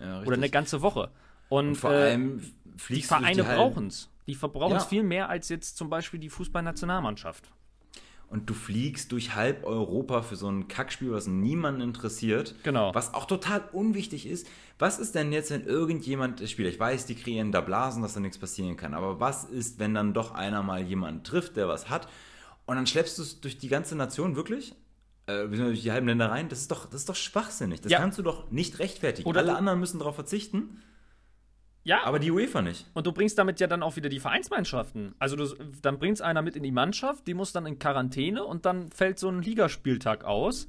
[0.00, 1.10] Ja, Oder eine ganze Woche.
[1.48, 2.42] Und, und vor äh, allem
[2.88, 4.10] die Vereine brauchen es.
[4.26, 4.88] Die verbrauchen es ja.
[4.88, 7.50] viel mehr als jetzt zum Beispiel die Fußballnationalmannschaft.
[8.30, 12.54] Und du fliegst durch halb Europa für so ein Kackspiel, was niemanden interessiert.
[12.62, 12.94] Genau.
[12.94, 14.46] Was auch total unwichtig ist.
[14.78, 16.72] Was ist denn jetzt, wenn irgendjemand spielt?
[16.72, 18.92] Ich weiß, die kreieren da Blasen, dass da nichts passieren kann.
[18.92, 22.06] Aber was ist, wenn dann doch einer mal jemanden trifft, der was hat?
[22.66, 24.74] Und dann schleppst du es durch die ganze Nation wirklich?
[25.28, 27.80] äh, durch die halben Länder rein, das ist doch, das ist doch schwachsinnig.
[27.80, 27.98] Das ja.
[27.98, 29.28] kannst du doch nicht rechtfertigen.
[29.28, 30.82] Oder Alle anderen müssen darauf verzichten.
[31.88, 32.04] Ja.
[32.04, 32.86] Aber die UEFA nicht.
[32.92, 35.14] Und du bringst damit ja dann auch wieder die Vereinsmannschaften.
[35.18, 35.46] Also du,
[35.80, 39.18] dann bringst einer mit in die Mannschaft, die muss dann in Quarantäne und dann fällt
[39.18, 40.68] so ein Ligaspieltag aus.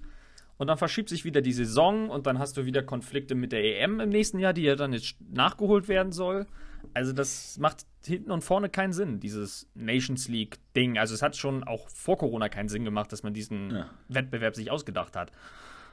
[0.57, 3.63] Und dann verschiebt sich wieder die Saison und dann hast du wieder Konflikte mit der
[3.63, 6.47] EM im nächsten Jahr, die ja dann jetzt nachgeholt werden soll.
[6.93, 10.97] Also das macht hinten und vorne keinen Sinn, dieses Nations League-Ding.
[10.97, 13.89] Also es hat schon auch vor Corona keinen Sinn gemacht, dass man diesen ja.
[14.07, 15.31] Wettbewerb sich ausgedacht hat.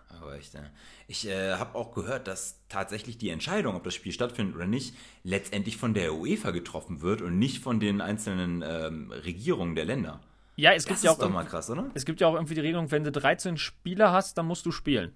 [0.09, 0.61] Aber echt, ja.
[1.09, 4.95] Ich äh, habe auch gehört, dass tatsächlich die Entscheidung, ob das Spiel stattfindet oder nicht,
[5.25, 10.21] letztendlich von der UEFA getroffen wird und nicht von den einzelnen ähm, Regierungen der Länder.
[10.57, 11.19] Ja, es gibt das ja auch.
[11.19, 11.91] doch mal krass, oder?
[11.95, 14.73] Es gibt ja auch irgendwie die Regelung, wenn du 13 Spieler hast, dann musst du
[14.73, 15.15] spielen.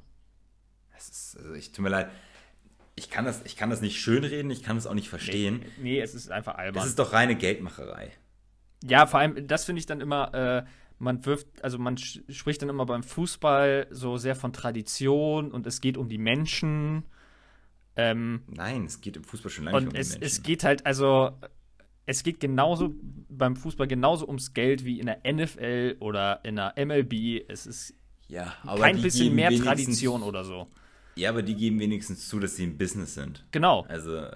[0.92, 2.11] Das ist, also ich tut mir leid.
[2.94, 5.61] Ich kann, das, ich kann das nicht schönreden, ich kann das auch nicht verstehen.
[5.79, 6.83] Nee, nee es ist einfach albern.
[6.83, 8.12] Es ist doch reine Geldmacherei.
[8.85, 10.64] Ja, vor allem, das finde ich dann immer, äh,
[11.00, 15.80] man wirft, also man spricht dann immer beim Fußball so sehr von Tradition und es
[15.80, 17.04] geht um die Menschen.
[17.96, 20.26] Ähm, Nein, es geht im Fußball schon lange nicht um es, die Menschen.
[20.26, 21.30] Es geht halt, also
[22.04, 22.94] es geht genauso
[23.28, 27.44] beim Fußball genauso ums Geld wie in der NFL oder in der MLB.
[27.48, 27.94] Es ist
[28.28, 30.68] ja, kein bisschen mehr Tradition oder so.
[31.16, 33.44] Ja, aber die geben wenigstens zu, dass sie im Business sind.
[33.52, 33.84] Genau.
[33.88, 34.26] Also,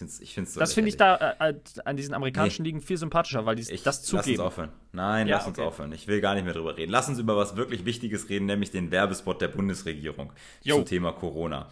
[0.00, 2.68] ich finde es so Das finde ich da äh, an diesen amerikanischen nee.
[2.68, 4.22] Ligen viel sympathischer, weil die ich, das zugeben.
[4.22, 4.68] Lass uns aufhören.
[4.92, 5.66] Nein, ja, lass uns okay.
[5.66, 5.92] aufhören.
[5.92, 6.90] Ich will gar nicht mehr drüber reden.
[6.90, 10.32] Lass uns über was wirklich Wichtiges reden, nämlich den Werbespot der Bundesregierung
[10.62, 10.76] jo.
[10.76, 11.68] zum Thema Corona.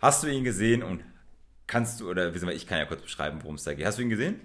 [0.00, 1.04] Hast du ihn gesehen und
[1.66, 3.86] kannst du, oder ich kann ja kurz beschreiben, worum es da geht.
[3.86, 4.40] Hast du ihn gesehen?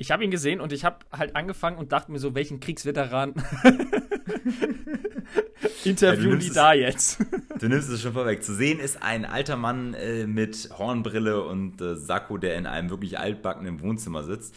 [0.00, 3.34] Ich habe ihn gesehen und ich habe halt angefangen und dachte mir so, welchen Kriegsveteran
[5.84, 7.18] interviewen die da jetzt?
[7.58, 8.44] du nimmst es schon vorweg.
[8.44, 12.90] Zu sehen ist ein alter Mann äh, mit Hornbrille und äh, Sakko, der in einem
[12.90, 14.54] wirklich altbackenen Wohnzimmer sitzt.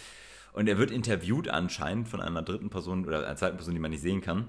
[0.53, 3.91] Und er wird interviewt anscheinend von einer dritten Person oder einer zweiten Person, die man
[3.91, 4.47] nicht sehen kann.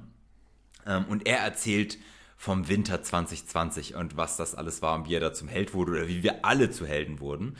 [0.86, 1.96] Ähm, und er erzählt
[2.36, 5.92] vom Winter 2020 und was das alles war und wie er da zum Held wurde
[5.92, 7.56] oder wie wir alle zu Helden wurden.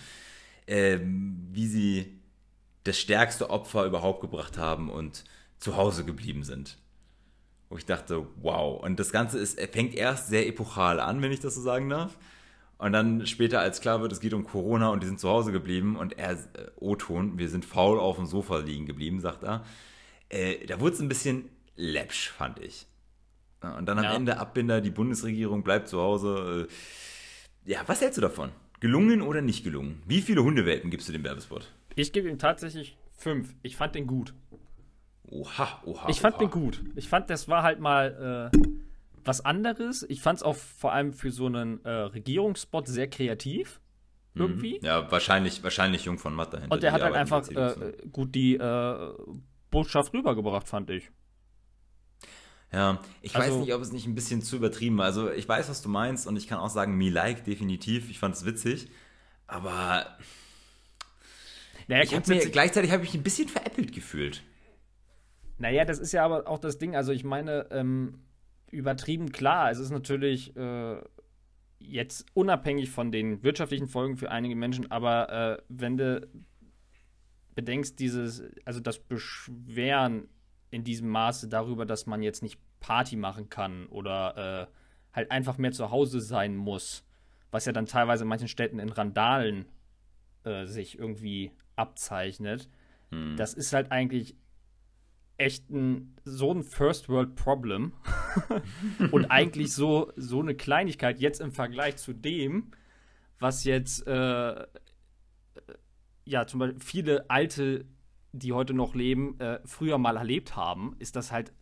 [0.66, 2.21] Ähm, wie sie
[2.84, 5.24] das stärkste Opfer überhaupt gebracht haben und
[5.58, 6.78] zu Hause geblieben sind.
[7.68, 8.82] Wo ich dachte, wow.
[8.82, 12.18] Und das Ganze ist, fängt erst sehr epochal an, wenn ich das so sagen darf.
[12.78, 15.52] Und dann später, als klar wird, es geht um Corona und die sind zu Hause
[15.52, 16.36] geblieben und er, äh,
[16.80, 19.64] O-Ton, wir sind faul auf dem Sofa liegen geblieben, sagt er.
[20.28, 22.86] Äh, da wurde es ein bisschen läppsch, fand ich.
[23.60, 24.14] Und dann am ja.
[24.14, 26.68] Ende Abbinder, die Bundesregierung bleibt zu Hause.
[27.66, 28.50] Äh, ja, was hältst du davon?
[28.80, 30.02] Gelungen oder nicht gelungen?
[30.06, 31.70] Wie viele Hundewelpen gibst du dem Werbespot?
[31.94, 33.54] Ich gebe ihm tatsächlich fünf.
[33.62, 34.34] Ich fand den gut.
[35.30, 36.08] Oha, oha.
[36.08, 36.44] Ich fand oha.
[36.44, 36.82] den gut.
[36.96, 38.58] Ich fand, das war halt mal äh,
[39.24, 40.04] was anderes.
[40.08, 43.80] Ich fand es auch vor allem für so einen äh, Regierungsspot sehr kreativ.
[44.34, 44.42] Mhm.
[44.42, 44.78] Irgendwie.
[44.78, 44.86] Mhm.
[44.86, 46.74] Ja, wahrscheinlich, wahrscheinlich Jung von Matt dahinter.
[46.74, 49.12] Und der hat halt einfach äh, gut die äh,
[49.70, 51.10] Botschaft rübergebracht, fand ich.
[52.72, 55.04] Ja, ich also, weiß nicht, ob es nicht ein bisschen zu übertrieben war.
[55.04, 58.10] Also, ich weiß, was du meinst und ich kann auch sagen, me like definitiv.
[58.10, 58.88] Ich fand es witzig.
[59.46, 60.06] Aber
[61.88, 64.42] naja, ich hab mir, gleichzeitig habe ich ein bisschen veräppelt gefühlt.
[65.58, 66.96] Naja, das ist ja aber auch das Ding.
[66.96, 68.18] Also ich meine, ähm,
[68.72, 69.70] übertrieben klar.
[69.70, 70.96] Es ist natürlich äh,
[71.78, 76.26] jetzt unabhängig von den wirtschaftlichen Folgen für einige Menschen, aber äh, wenn du
[77.54, 80.28] bedenkst, dieses, also das Beschweren
[80.70, 85.58] in diesem Maße darüber, dass man jetzt nicht Party machen kann oder äh, halt einfach
[85.58, 87.04] mehr zu Hause sein muss,
[87.50, 89.66] was ja dann teilweise in manchen Städten in Randalen
[90.44, 92.68] äh, sich irgendwie abzeichnet.
[93.10, 93.36] Hm.
[93.36, 94.36] Das ist halt eigentlich
[95.38, 97.92] echt ein, so ein First World Problem
[99.10, 102.70] und eigentlich so, so eine Kleinigkeit jetzt im Vergleich zu dem,
[103.38, 104.66] was jetzt äh,
[106.24, 107.84] ja zum Beispiel viele alte,
[108.32, 111.52] die heute noch leben, äh, früher mal erlebt haben, ist das halt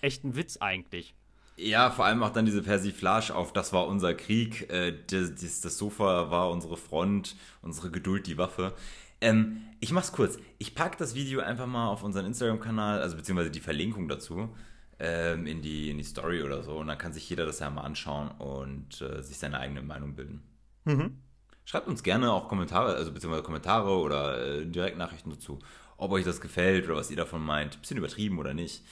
[0.00, 1.14] echt ein Witz eigentlich.
[1.56, 5.60] Ja, vor allem auch dann diese Persiflage auf, das war unser Krieg, äh, das, das,
[5.60, 8.74] das Sofa war unsere Front, unsere Geduld die Waffe.
[9.20, 10.38] Ähm, ich mach's kurz.
[10.58, 14.54] Ich pack das Video einfach mal auf unseren Instagram-Kanal, also beziehungsweise die Verlinkung dazu,
[14.98, 16.76] ähm, in, die, in die Story oder so.
[16.78, 20.14] Und dann kann sich jeder das ja mal anschauen und äh, sich seine eigene Meinung
[20.16, 20.42] bilden.
[20.84, 21.18] Mhm.
[21.64, 25.60] Schreibt uns gerne auch Kommentare, also beziehungsweise Kommentare oder äh, Direktnachrichten dazu,
[25.96, 27.80] ob euch das gefällt oder was ihr davon meint.
[27.80, 28.82] Bisschen übertrieben oder nicht.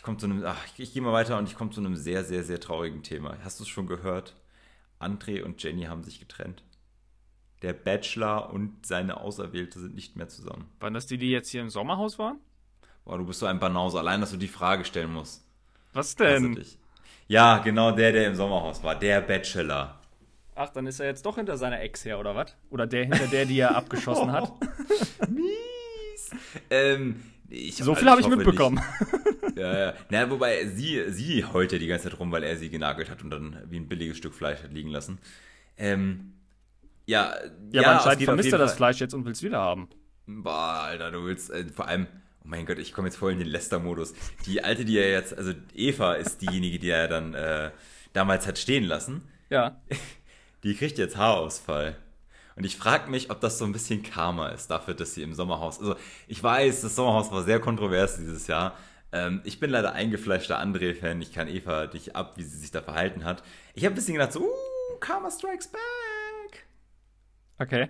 [0.00, 1.94] Ich komme zu einem, ach, ich, ich gehe mal weiter und ich komme zu einem
[1.94, 3.36] sehr, sehr, sehr traurigen Thema.
[3.44, 4.34] Hast du es schon gehört?
[4.98, 6.62] André und Jenny haben sich getrennt.
[7.60, 10.70] Der Bachelor und seine Auserwählte sind nicht mehr zusammen.
[10.80, 12.38] Waren das die, die jetzt hier im Sommerhaus waren?
[13.04, 15.44] Boah, du bist so ein Banause, allein, dass du die Frage stellen musst.
[15.92, 16.64] Was denn?
[17.28, 18.98] Ja, genau der, der im Sommerhaus war.
[18.98, 20.00] Der Bachelor.
[20.54, 22.56] Ach, dann ist er jetzt doch hinter seiner Ex her, oder was?
[22.70, 24.50] Oder der hinter der, die er abgeschossen hat?
[25.28, 26.30] Mies.
[26.70, 28.76] Ähm, ich, So viel habe ich mitbekommen.
[28.76, 29.26] Nicht.
[29.60, 29.94] Ja, ja.
[30.08, 33.22] Na, wobei sie, sie heult ja die ganze Zeit rum, weil er sie genagelt hat
[33.22, 35.18] und dann wie ein billiges Stück Fleisch hat liegen lassen.
[35.76, 36.32] Ähm,
[37.06, 37.34] ja,
[37.72, 39.88] Ja, aber es anscheinend vermisst er das Fleisch jetzt und will es wieder haben.
[40.26, 42.06] Boah, Alter, du willst äh, vor allem,
[42.44, 44.14] oh mein Gott, ich komme jetzt voll in den Lester-Modus.
[44.46, 47.70] Die alte, die er jetzt, also Eva ist diejenige, die er dann äh,
[48.12, 49.22] damals hat stehen lassen.
[49.50, 49.80] Ja.
[50.62, 51.96] Die kriegt jetzt Haarausfall.
[52.54, 55.32] Und ich frage mich, ob das so ein bisschen Karma ist dafür, dass sie im
[55.32, 55.80] Sommerhaus.
[55.80, 55.96] Also,
[56.28, 58.76] ich weiß, das Sommerhaus war sehr kontrovers dieses Jahr.
[59.12, 61.20] Ähm, ich bin leider eingefleischter André-Fan.
[61.20, 63.42] Ich kann Eva nicht ab, wie sie sich da verhalten hat.
[63.74, 66.64] Ich habe ein bisschen gedacht, so, uh, Karma strikes back.
[67.58, 67.88] Okay.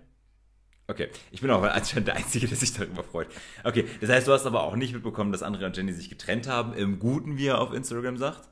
[0.87, 3.28] Okay, ich bin auch anscheinend der Einzige, der sich darüber freut.
[3.62, 6.48] Okay, das heißt, du hast aber auch nicht mitbekommen, dass André und Jenny sich getrennt
[6.48, 8.48] haben, im Guten, wie er auf Instagram sagt.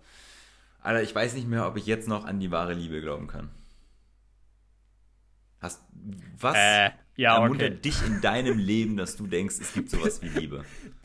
[0.80, 3.50] Alter, ich weiß nicht mehr, ob ich jetzt noch an die wahre Liebe glauben kann.
[5.60, 5.82] Hast
[6.38, 7.80] was Äh, ja, ermuntert okay.
[7.80, 10.64] dich in deinem Leben, dass du denkst, es gibt sowas wie Liebe?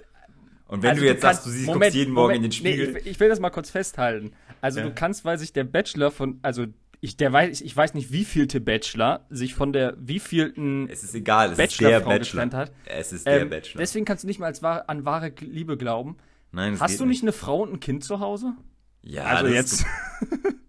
[0.67, 2.43] Und wenn Also du jetzt kannst- sagst, du siehst, Moment, guckst jeden Morgen Moment, in
[2.43, 2.91] den Spiegel.
[2.93, 4.31] Nee, ich, ich will das mal kurz festhalten.
[4.61, 4.85] Also Ja.
[4.85, 6.65] du kannst, weil sich der Bachelor von, also
[7.01, 11.13] ich, der weiß, ich weiß nicht, wie vielte Bachelor sich von der wievielten es ist
[11.13, 12.19] egal, es ist der Bachelor.
[12.19, 12.71] getrennt hat.
[12.85, 13.79] Es ist der Ähm, Bachelor.
[13.79, 16.15] Deswegen kannst du nicht mal als wahr, an wahre Liebe glauben.
[16.53, 18.53] Nein, Hast du nicht eine Frau und ein Kind zu Hause?
[19.01, 19.73] Ja, also das jetzt.
[19.73, 19.85] Ist,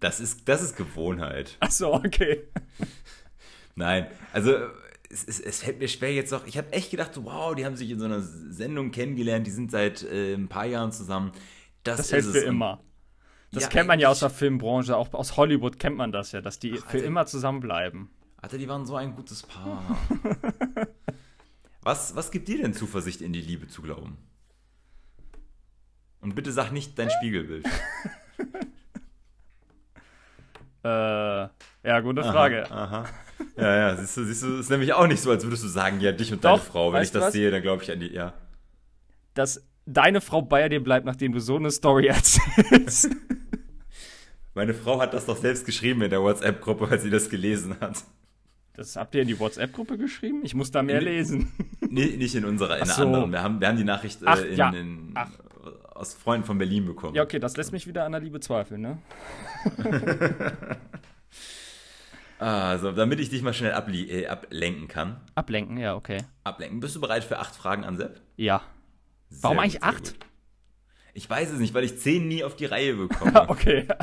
[0.01, 1.55] das, ist, das ist Gewohnheit.
[1.61, 2.41] Ach so, okay.
[3.75, 4.53] Nein, also
[5.15, 6.45] es, es, es fällt mir schwer jetzt noch.
[6.45, 9.71] Ich habe echt gedacht, wow, die haben sich in so einer Sendung kennengelernt, die sind
[9.71, 11.31] seit äh, ein paar Jahren zusammen.
[11.83, 12.31] Das, Das ist hält es.
[12.31, 12.81] für immer.
[13.51, 16.41] Das Ja, kennt man ja aus der Filmbranche, auch aus Hollywood kennt man das ja,
[16.41, 17.03] dass die für Alter.
[17.05, 18.09] immer zusammenbleiben.
[18.37, 19.97] Alter, die waren so ein gutes Paar.
[21.81, 24.17] was, was gibt dir denn Zuversicht, in die Liebe zu glauben?
[26.19, 27.65] Und bitte sag nicht dein Spiegelbild.
[30.83, 30.87] Äh,
[31.83, 32.69] ja, gute Frage.
[32.69, 33.05] Aha, aha.
[33.57, 35.99] Ja, ja, siehst du, siehst du, ist nämlich auch nicht so, als würdest du sagen,
[36.01, 36.91] ja, dich und deine Doch, Frau.
[36.93, 37.33] Wenn ich das was?
[37.33, 38.33] sehe, dann glaube ich an die, ja.
[39.33, 43.09] Dass deine Frau bei dir bleibt, nachdem du so eine Story erzählst.
[44.53, 48.03] Meine Frau hat das doch selbst geschrieben in der WhatsApp-Gruppe, als sie das gelesen hat.
[48.73, 50.41] Das habt ihr in die WhatsApp-Gruppe geschrieben?
[50.43, 51.05] Ich muss da mehr Nee.
[51.05, 51.51] lesen.
[51.79, 53.03] Nee, nicht in unserer, in einer so.
[53.03, 53.31] anderen.
[53.31, 54.69] Wir haben, wir haben die Nachricht äh, Ach, in, ja.
[54.71, 55.29] in, Ach.
[55.93, 57.15] aus Freunden von Berlin bekommen.
[57.15, 58.97] Ja, okay, das lässt mich wieder an der Liebe zweifeln, ne?
[62.39, 65.21] Also, damit ich dich mal schnell äh, ablenken kann.
[65.35, 66.17] Ablenken, ja, okay.
[66.43, 66.79] Ablenken.
[66.79, 68.21] Bist du bereit für acht Fragen an Sepp?
[68.35, 68.61] Ja.
[69.29, 70.15] Sehr Warum eigentlich acht?
[70.19, 70.25] gut.
[71.13, 73.33] Ich weiß es nicht, weil ich zehn nie auf die Reihe bekomme.
[73.49, 73.87] okay.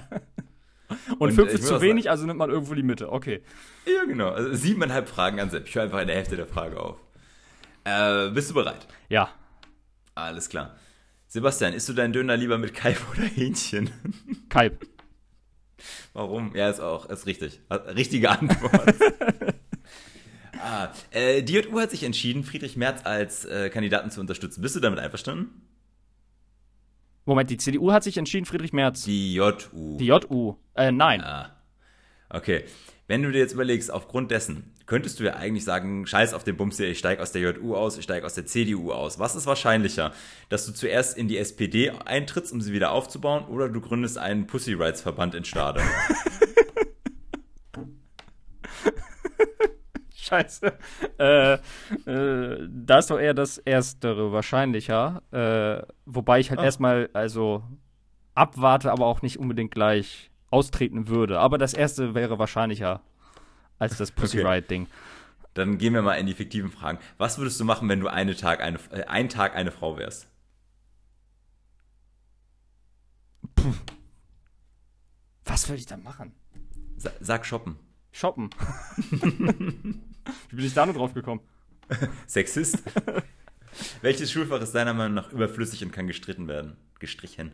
[1.19, 3.11] Und, Und, fünf äh, ist zu wenig, also nimmt man irgendwo die Mitte.
[3.13, 3.43] Okay.
[3.87, 4.31] ja, genau.
[4.31, 5.69] Also siebeneinhalb Fragen an Sepp.
[5.69, 6.97] Ich höre einfach in der Hälfte der Frage auf.
[7.85, 8.87] Äh, bist du bereit?
[9.09, 9.31] Ja.
[10.15, 10.77] Alles klar.
[11.29, 13.91] Sebastian, isst du deinen Döner lieber mit Kalb oder Hähnchen?
[14.51, 14.87] Kalb.
[16.13, 16.55] Warum?
[16.55, 17.61] Ja, ist auch, ist richtig.
[17.71, 18.95] Richtige Antwort.
[20.61, 24.63] ah, äh, die JU hat sich entschieden, Friedrich Merz als äh, Kandidaten zu unterstützen.
[24.63, 25.63] Bist du damit einverstanden?
[27.25, 29.05] Moment, die CDU hat sich entschieden, Friedrich Merz.
[29.05, 29.97] Die JU.
[29.99, 30.57] Die JU.
[30.75, 31.21] Äh, nein.
[31.21, 31.57] Ah.
[32.29, 32.65] Okay.
[33.07, 36.57] Wenn du dir jetzt überlegst, aufgrund dessen, könntest du ja eigentlich sagen, scheiß auf den
[36.57, 39.19] Bums hier, ich steige aus der JU aus, ich steige aus der CDU aus.
[39.19, 40.13] Was ist wahrscheinlicher?
[40.49, 44.47] Dass du zuerst in die SPD eintrittst, um sie wieder aufzubauen, oder du gründest einen
[44.47, 45.81] Pussy Rights Verband in Stade?
[50.15, 50.73] Scheiße.
[51.19, 55.23] Äh, äh, da ist doch eher das Erstere wahrscheinlicher.
[55.31, 56.65] Äh, wobei ich halt Ah.
[56.65, 57.63] erstmal, also
[58.35, 61.39] abwarte, aber auch nicht unbedingt gleich austreten würde.
[61.39, 63.01] Aber das Erste wäre wahrscheinlicher
[63.83, 64.49] als das Pussy Okay.
[64.49, 64.87] Riot-Ding.
[65.55, 66.99] Dann gehen wir mal in die fiktiven Fragen.
[67.19, 70.29] Was würdest du machen, wenn du eine Tag eine, äh, einen Tag eine Frau wärst?
[75.45, 76.33] Was würde ich da machen?
[76.97, 77.77] Sa sag shoppen.
[78.13, 78.51] Shoppen.
[79.11, 81.41] Wie bin ich da nur drauf gekommen?
[82.27, 82.83] Sexist?
[84.03, 86.77] Welches Schulfach ist deiner Meinung nach überflüssig und kann gestritten werden?
[87.01, 87.53] Gestrichen.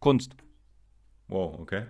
[0.00, 0.34] Kunst.
[1.28, 1.86] Wow, okay.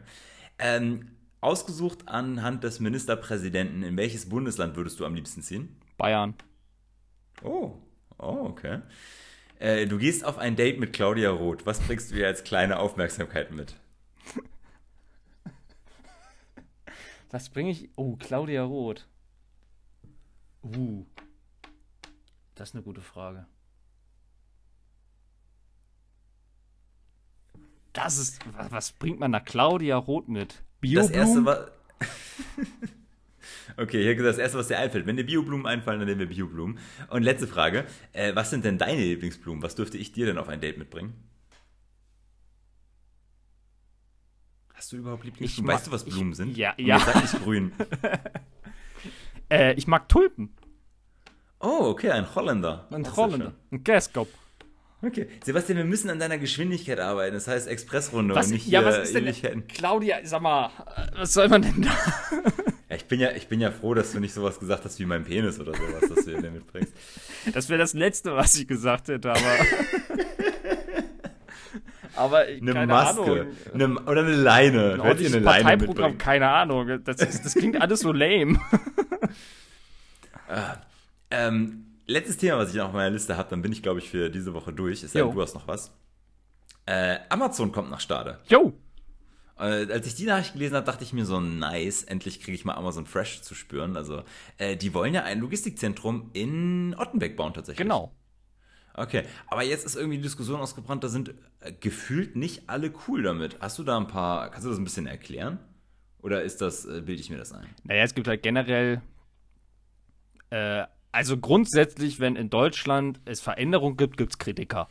[0.58, 5.76] Ähm, ausgesucht anhand des Ministerpräsidenten, in welches Bundesland würdest du am liebsten ziehen?
[5.96, 6.34] Bayern.
[7.42, 7.78] Oh,
[8.18, 8.80] oh, okay.
[9.58, 11.66] Äh, du gehst auf ein Date mit Claudia Roth.
[11.66, 13.76] Was bringst du ihr als kleine Aufmerksamkeit mit?
[17.30, 17.90] Was bringe ich?
[17.96, 19.06] Oh, Claudia Roth.
[20.62, 21.04] Uh.
[22.54, 23.46] Das ist eine gute Frage.
[27.92, 28.40] Das ist.
[28.70, 30.62] Was bringt man da Claudia Roth mit?
[30.82, 31.70] Das erste war.
[33.76, 35.06] okay, hier das erste, was dir einfällt.
[35.06, 36.78] Wenn dir Bioblumen einfallen, dann nehmen wir Bioblumen.
[37.08, 39.62] Und letzte Frage: äh, Was sind denn deine Lieblingsblumen?
[39.62, 41.14] Was dürfte ich dir denn auf ein Date mitbringen?
[44.74, 45.66] Hast du überhaupt Lieblingsblumen?
[45.66, 46.56] mag- weißt du, was ich- Blumen sind?
[46.56, 46.96] ja, Und ja.
[46.96, 47.72] jetzt Sag nicht grün.
[49.52, 50.54] Äh, ich mag Tulpen.
[51.58, 52.86] Oh, okay, ein Holländer.
[52.92, 53.52] Ein Holländer.
[53.72, 54.28] Ein Kerskop.
[55.02, 55.28] Okay.
[55.44, 57.34] Sebastian, wir müssen an deiner Geschwindigkeit arbeiten.
[57.34, 59.24] Das heißt Expressrunde Was, und nicht ja, hier was ist denn.
[59.24, 59.66] Ewigkeiten.
[59.66, 60.70] Claudia, sag mal,
[61.16, 61.90] was soll man denn da?
[62.90, 65.06] Ja, ich, bin ja, ich bin ja froh, dass du nicht sowas gesagt hast wie
[65.06, 66.92] mein Penis oder sowas, dass du dir mitbringst.
[67.54, 69.40] Das wäre das Letzte, was ich gesagt hätte, aber.
[72.16, 73.46] aber ich- Eine Maske.
[73.72, 74.84] Eine, oder eine Leine.
[74.92, 76.18] Ein dir ordentliches eine Leine Parteiprogramm, mitbringen.
[76.18, 77.00] keine Ahnung.
[77.04, 78.58] Das, ist, das klingt alles so lame.
[81.30, 84.10] Ähm, letztes Thema, was ich noch auf meiner Liste habe, dann bin ich, glaube ich,
[84.10, 85.02] für diese Woche durch.
[85.02, 85.34] Es sei denn, Jo.
[85.34, 85.92] du hast noch was.
[86.86, 88.38] Äh, Amazon kommt nach Stade.
[88.48, 88.72] Jo,
[89.58, 92.64] Äh, als ich die Nachricht gelesen habe, dachte ich mir so, nice, endlich kriege ich
[92.64, 93.96] mal Amazon Fresh zu spüren.
[93.96, 94.24] Also,
[94.58, 97.84] äh, die wollen ja ein Logistikzentrum in Ottenbeck bauen tatsächlich.
[97.86, 98.14] genau.
[98.94, 103.22] Okay, aber jetzt ist irgendwie die Diskussion ausgebrannt, da sind äh, gefühlt nicht alle cool
[103.22, 103.58] damit.
[103.60, 105.58] Hast du da ein paar, kannst du das ein bisschen erklären?
[106.22, 107.66] Oder ist das, äh, bilde ich mir das ein?
[107.84, 109.00] Naja, es gibt halt generell.
[110.50, 114.88] Äh, also grundsätzlich, wenn in Deutschland es Veränderungen gibt, gibt es Kritiker.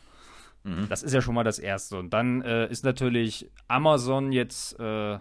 [0.89, 1.97] Das ist ja schon mal das Erste.
[1.97, 5.19] Und dann äh, ist natürlich Amazon jetzt äh,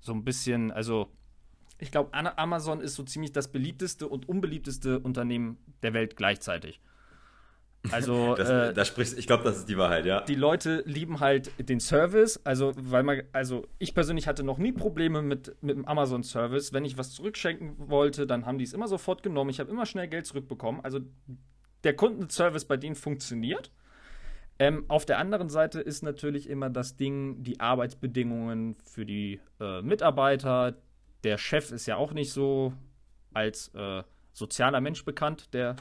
[0.00, 1.08] so ein bisschen, also
[1.78, 6.80] ich glaube, Amazon ist so ziemlich das beliebteste und unbeliebteste Unternehmen der Welt gleichzeitig.
[7.92, 10.20] Also Das, äh, da sprichst, ich glaube, das ist die Wahrheit, ja.
[10.22, 14.72] die Leute lieben halt den Service, also weil man, also ich persönlich hatte noch nie
[14.72, 16.72] Probleme mit, mit dem Amazon-Service.
[16.72, 19.50] Wenn ich was zurückschenken wollte, dann haben die es immer sofort genommen.
[19.50, 20.80] Ich habe immer schnell Geld zurückbekommen.
[20.84, 21.00] Also
[21.84, 23.70] der Kundenservice bei denen funktioniert.
[24.58, 29.82] Ähm, auf der anderen Seite ist natürlich immer das Ding, die Arbeitsbedingungen für die äh,
[29.82, 30.76] Mitarbeiter.
[31.22, 32.72] Der Chef ist ja auch nicht so
[33.32, 35.76] als äh, sozialer Mensch bekannt, der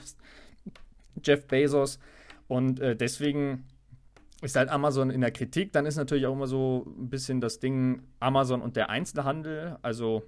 [1.23, 1.99] Jeff Bezos.
[2.47, 3.65] Und äh, deswegen
[4.41, 5.73] ist halt Amazon in der Kritik.
[5.73, 9.77] Dann ist natürlich auch immer so ein bisschen das Ding Amazon und der Einzelhandel.
[9.81, 10.23] Also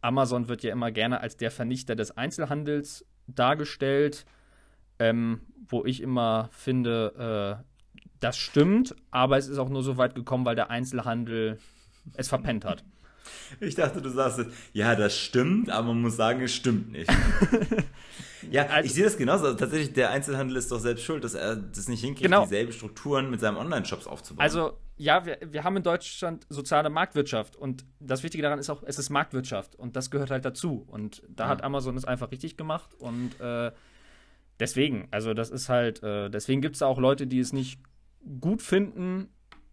[0.00, 4.26] Amazon wird ja immer gerne als der Vernichter des Einzelhandels dargestellt,
[4.98, 7.64] ähm, wo ich immer finde, äh,
[8.20, 11.58] das stimmt, aber es ist auch nur so weit gekommen, weil der Einzelhandel
[12.14, 12.84] es verpennt hat.
[13.60, 17.10] Ich dachte, du sagst jetzt, ja, das stimmt, aber man muss sagen, es stimmt nicht.
[18.50, 19.44] ja, Also- ich sehe das genauso.
[19.46, 22.42] Also tatsächlich, der Einzelhandel ist doch selbst schuld, dass er das nicht hinkriegt, Genau.
[22.44, 24.42] dieselben Strukturen mit seinen Online-Shops aufzubauen.
[24.42, 28.82] Also, ja, wir, wir haben in Deutschland soziale Marktwirtschaft und das Wichtige daran ist auch,
[28.84, 30.84] es ist Marktwirtschaft und das gehört halt dazu.
[30.88, 31.48] Und da Ja.
[31.50, 33.72] hat Amazon es einfach richtig gemacht und äh,
[34.60, 37.80] deswegen, also das ist halt, äh, deswegen gibt es da auch Leute, die es nicht
[38.40, 39.28] gut finden,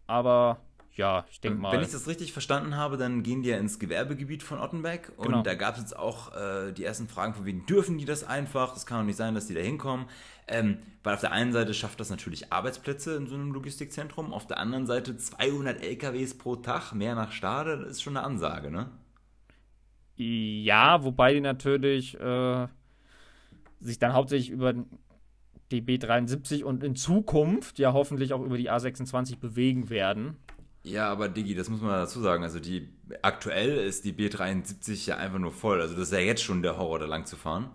[0.08, 0.62] aber
[1.02, 1.72] ja, ich denke mal.
[1.74, 5.26] Wenn ich das richtig verstanden habe, dann gehen die ja ins Gewerbegebiet von Ottenbeck und
[5.26, 5.42] Genau.
[5.42, 8.74] da gab es jetzt auch äh, die ersten Fragen von wegen, dürfen die das einfach?
[8.76, 10.06] Das kann doch nicht sein, dass die da hinkommen.
[10.48, 14.46] Ähm, weil auf der einen Seite schafft das natürlich Arbeitsplätze in so einem Logistikzentrum, auf
[14.46, 18.70] der anderen Seite 200 LKWs pro Tag, mehr nach Stade, das ist schon eine Ansage,
[18.70, 18.90] ne?
[20.18, 22.68] Ja, wobei die natürlich äh,
[23.80, 24.74] sich dann hauptsächlich über
[25.72, 30.36] die B73 und in Zukunft ja hoffentlich auch über die A26 bewegen werden.
[30.84, 32.44] Ja, aber Digi, das muss man dazu sagen.
[32.44, 32.90] Also die
[33.22, 35.82] aktuell ist die B73 ja einfach nur voll.
[35.82, 37.70] Also das ist ja jetzt schon der Horror, da lang zu fahren.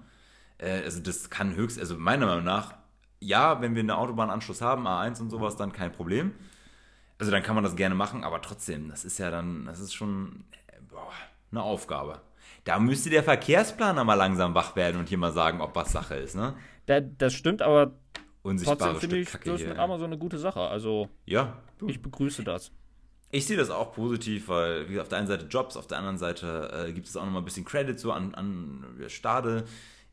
[0.59, 2.75] Äh, also das kann höchst, also meiner Meinung nach,
[3.21, 6.33] ja, wenn wir einen Autobahnanschluss haben, A1 und sowas, dann kein Problem.
[7.19, 9.95] Also dann kann man das gerne machen, aber trotzdem, das ist ja dann, das ist
[9.95, 11.13] schon äh, boah,
[11.51, 12.21] eine Aufgabe.
[12.65, 16.17] Da müsste der Verkehrsplaner mal langsam wach werden und hier mal sagen, ob was Sache
[16.17, 16.55] ist, ne?
[16.87, 17.93] Da, das stimmt, aber
[18.43, 19.69] Unsichtbare trotzdem finde ich Kacke das hier.
[19.71, 20.61] mit Amazon eine gute Sache.
[20.61, 21.89] Also Ja, du.
[21.89, 22.73] ich begrüße das.
[23.37, 25.99] Ich sehe das auch positiv, weil wie gesagt, auf der einen Seite Jobs, auf der
[25.99, 29.65] anderen Seite äh, gibt es auch nochmal ein bisschen Credit so an, an Stade.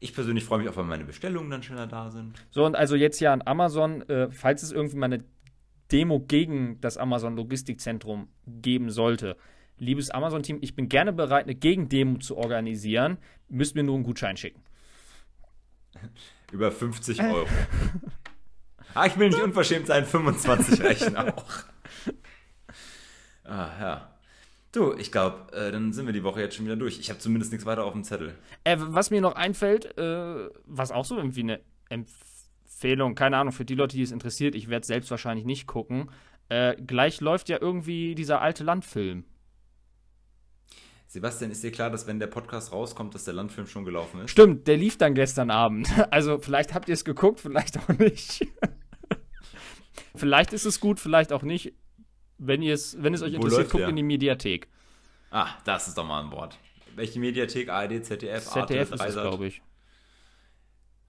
[0.01, 2.33] Ich persönlich freue mich auch, weil meine Bestellungen dann schneller da sind.
[2.51, 5.23] So, und also jetzt ja an Amazon, äh, falls es irgendwie mal eine
[5.89, 9.37] Demo gegen das Amazon Logistikzentrum geben sollte.
[9.77, 13.19] Liebes Amazon-Team, ich bin gerne bereit, eine Gegendemo zu organisieren.
[13.47, 14.61] Müsst mir nur einen Gutschein schicken.
[16.51, 17.47] Über 50 Euro.
[18.93, 21.45] ah, ich will nicht unverschämt sein, 25 reichen auch.
[23.43, 24.09] Ah, ja.
[24.71, 26.99] Du, ich glaube, äh, dann sind wir die Woche jetzt schon wieder durch.
[26.99, 28.33] Ich habe zumindest nichts weiter auf dem Zettel.
[28.63, 33.65] Äh, was mir noch einfällt, äh, was auch so irgendwie eine Empfehlung, keine Ahnung, für
[33.65, 36.09] die Leute, die es interessiert, ich werde es selbst wahrscheinlich nicht gucken.
[36.49, 39.25] Äh, gleich läuft ja irgendwie dieser alte Landfilm.
[41.13, 44.31] Sebastian, ist dir klar, dass wenn der Podcast rauskommt, dass der Landfilm schon gelaufen ist?
[44.31, 45.87] Stimmt, der lief dann gestern Abend.
[46.09, 48.47] Also vielleicht habt ihr es geguckt, vielleicht auch nicht.
[50.15, 51.73] vielleicht ist es gut, vielleicht auch nicht.
[52.37, 53.89] Wenn, ihr's, wenn es euch Wo interessiert, guckt der?
[53.89, 54.67] in die Mediathek.
[55.31, 56.57] Ah, das ist doch mal ein Wort.
[56.95, 57.69] Welche Mediathek?
[57.69, 59.61] ARD, ZDF, ZDF Arte, ist glaube ich.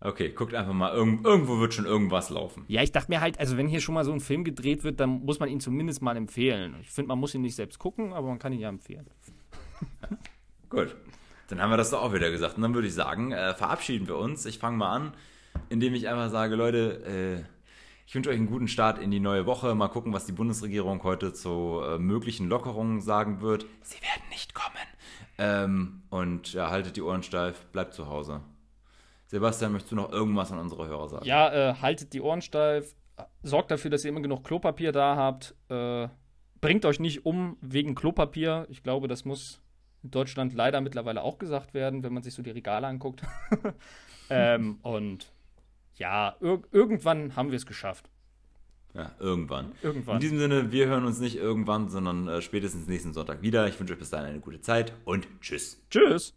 [0.01, 0.93] Okay, guckt einfach mal.
[0.93, 2.64] Irgend, irgendwo wird schon irgendwas laufen.
[2.68, 5.01] Ja, ich dachte mir halt, also wenn hier schon mal so ein Film gedreht wird,
[5.01, 6.77] dann muss man ihn zumindest mal empfehlen.
[6.83, 9.07] Ich finde, man muss ihn nicht selbst gucken, aber man kann ihn ja empfehlen.
[10.68, 10.95] Gut.
[11.49, 12.57] Dann haben wir das doch auch wieder gesagt.
[12.57, 14.45] Und dann würde ich sagen, äh, verabschieden wir uns.
[14.45, 15.14] Ich fange mal an,
[15.70, 17.63] indem ich einfach sage, Leute, äh,
[18.07, 19.74] ich wünsche euch einen guten Start in die neue Woche.
[19.74, 23.66] Mal gucken, was die Bundesregierung heute zu äh, möglichen Lockerungen sagen wird.
[23.82, 24.74] Sie werden nicht kommen.
[25.38, 28.40] Ähm, und ja, haltet die Ohren steif, bleibt zu Hause.
[29.26, 31.24] Sebastian, möchtest du noch irgendwas an unsere Hörer sagen?
[31.24, 32.94] Ja, äh, haltet die Ohren steif,
[33.42, 35.55] sorgt dafür, dass ihr immer genug Klopapier da habt.
[35.68, 36.09] Äh,
[36.61, 38.66] bringt euch nicht um wegen Klopapier.
[38.68, 39.61] Ich glaube, das muss
[40.02, 43.22] in Deutschland leider mittlerweile auch gesagt werden, wenn man sich so die Regale anguckt.
[44.30, 45.32] ähm, und
[45.97, 48.11] ja, ir irgendwann haben wir es geschafft.
[48.95, 49.72] Ja, irgendwann.
[49.82, 50.16] Irgendwann.
[50.16, 53.66] In diesem Sinne, wir hören uns nicht irgendwann, sondern äh, spätestens nächsten Sonntag wieder.
[53.66, 55.82] Ich wünsche euch bis dahin eine gute Zeit und tschüss.
[55.90, 56.34] Tschüss.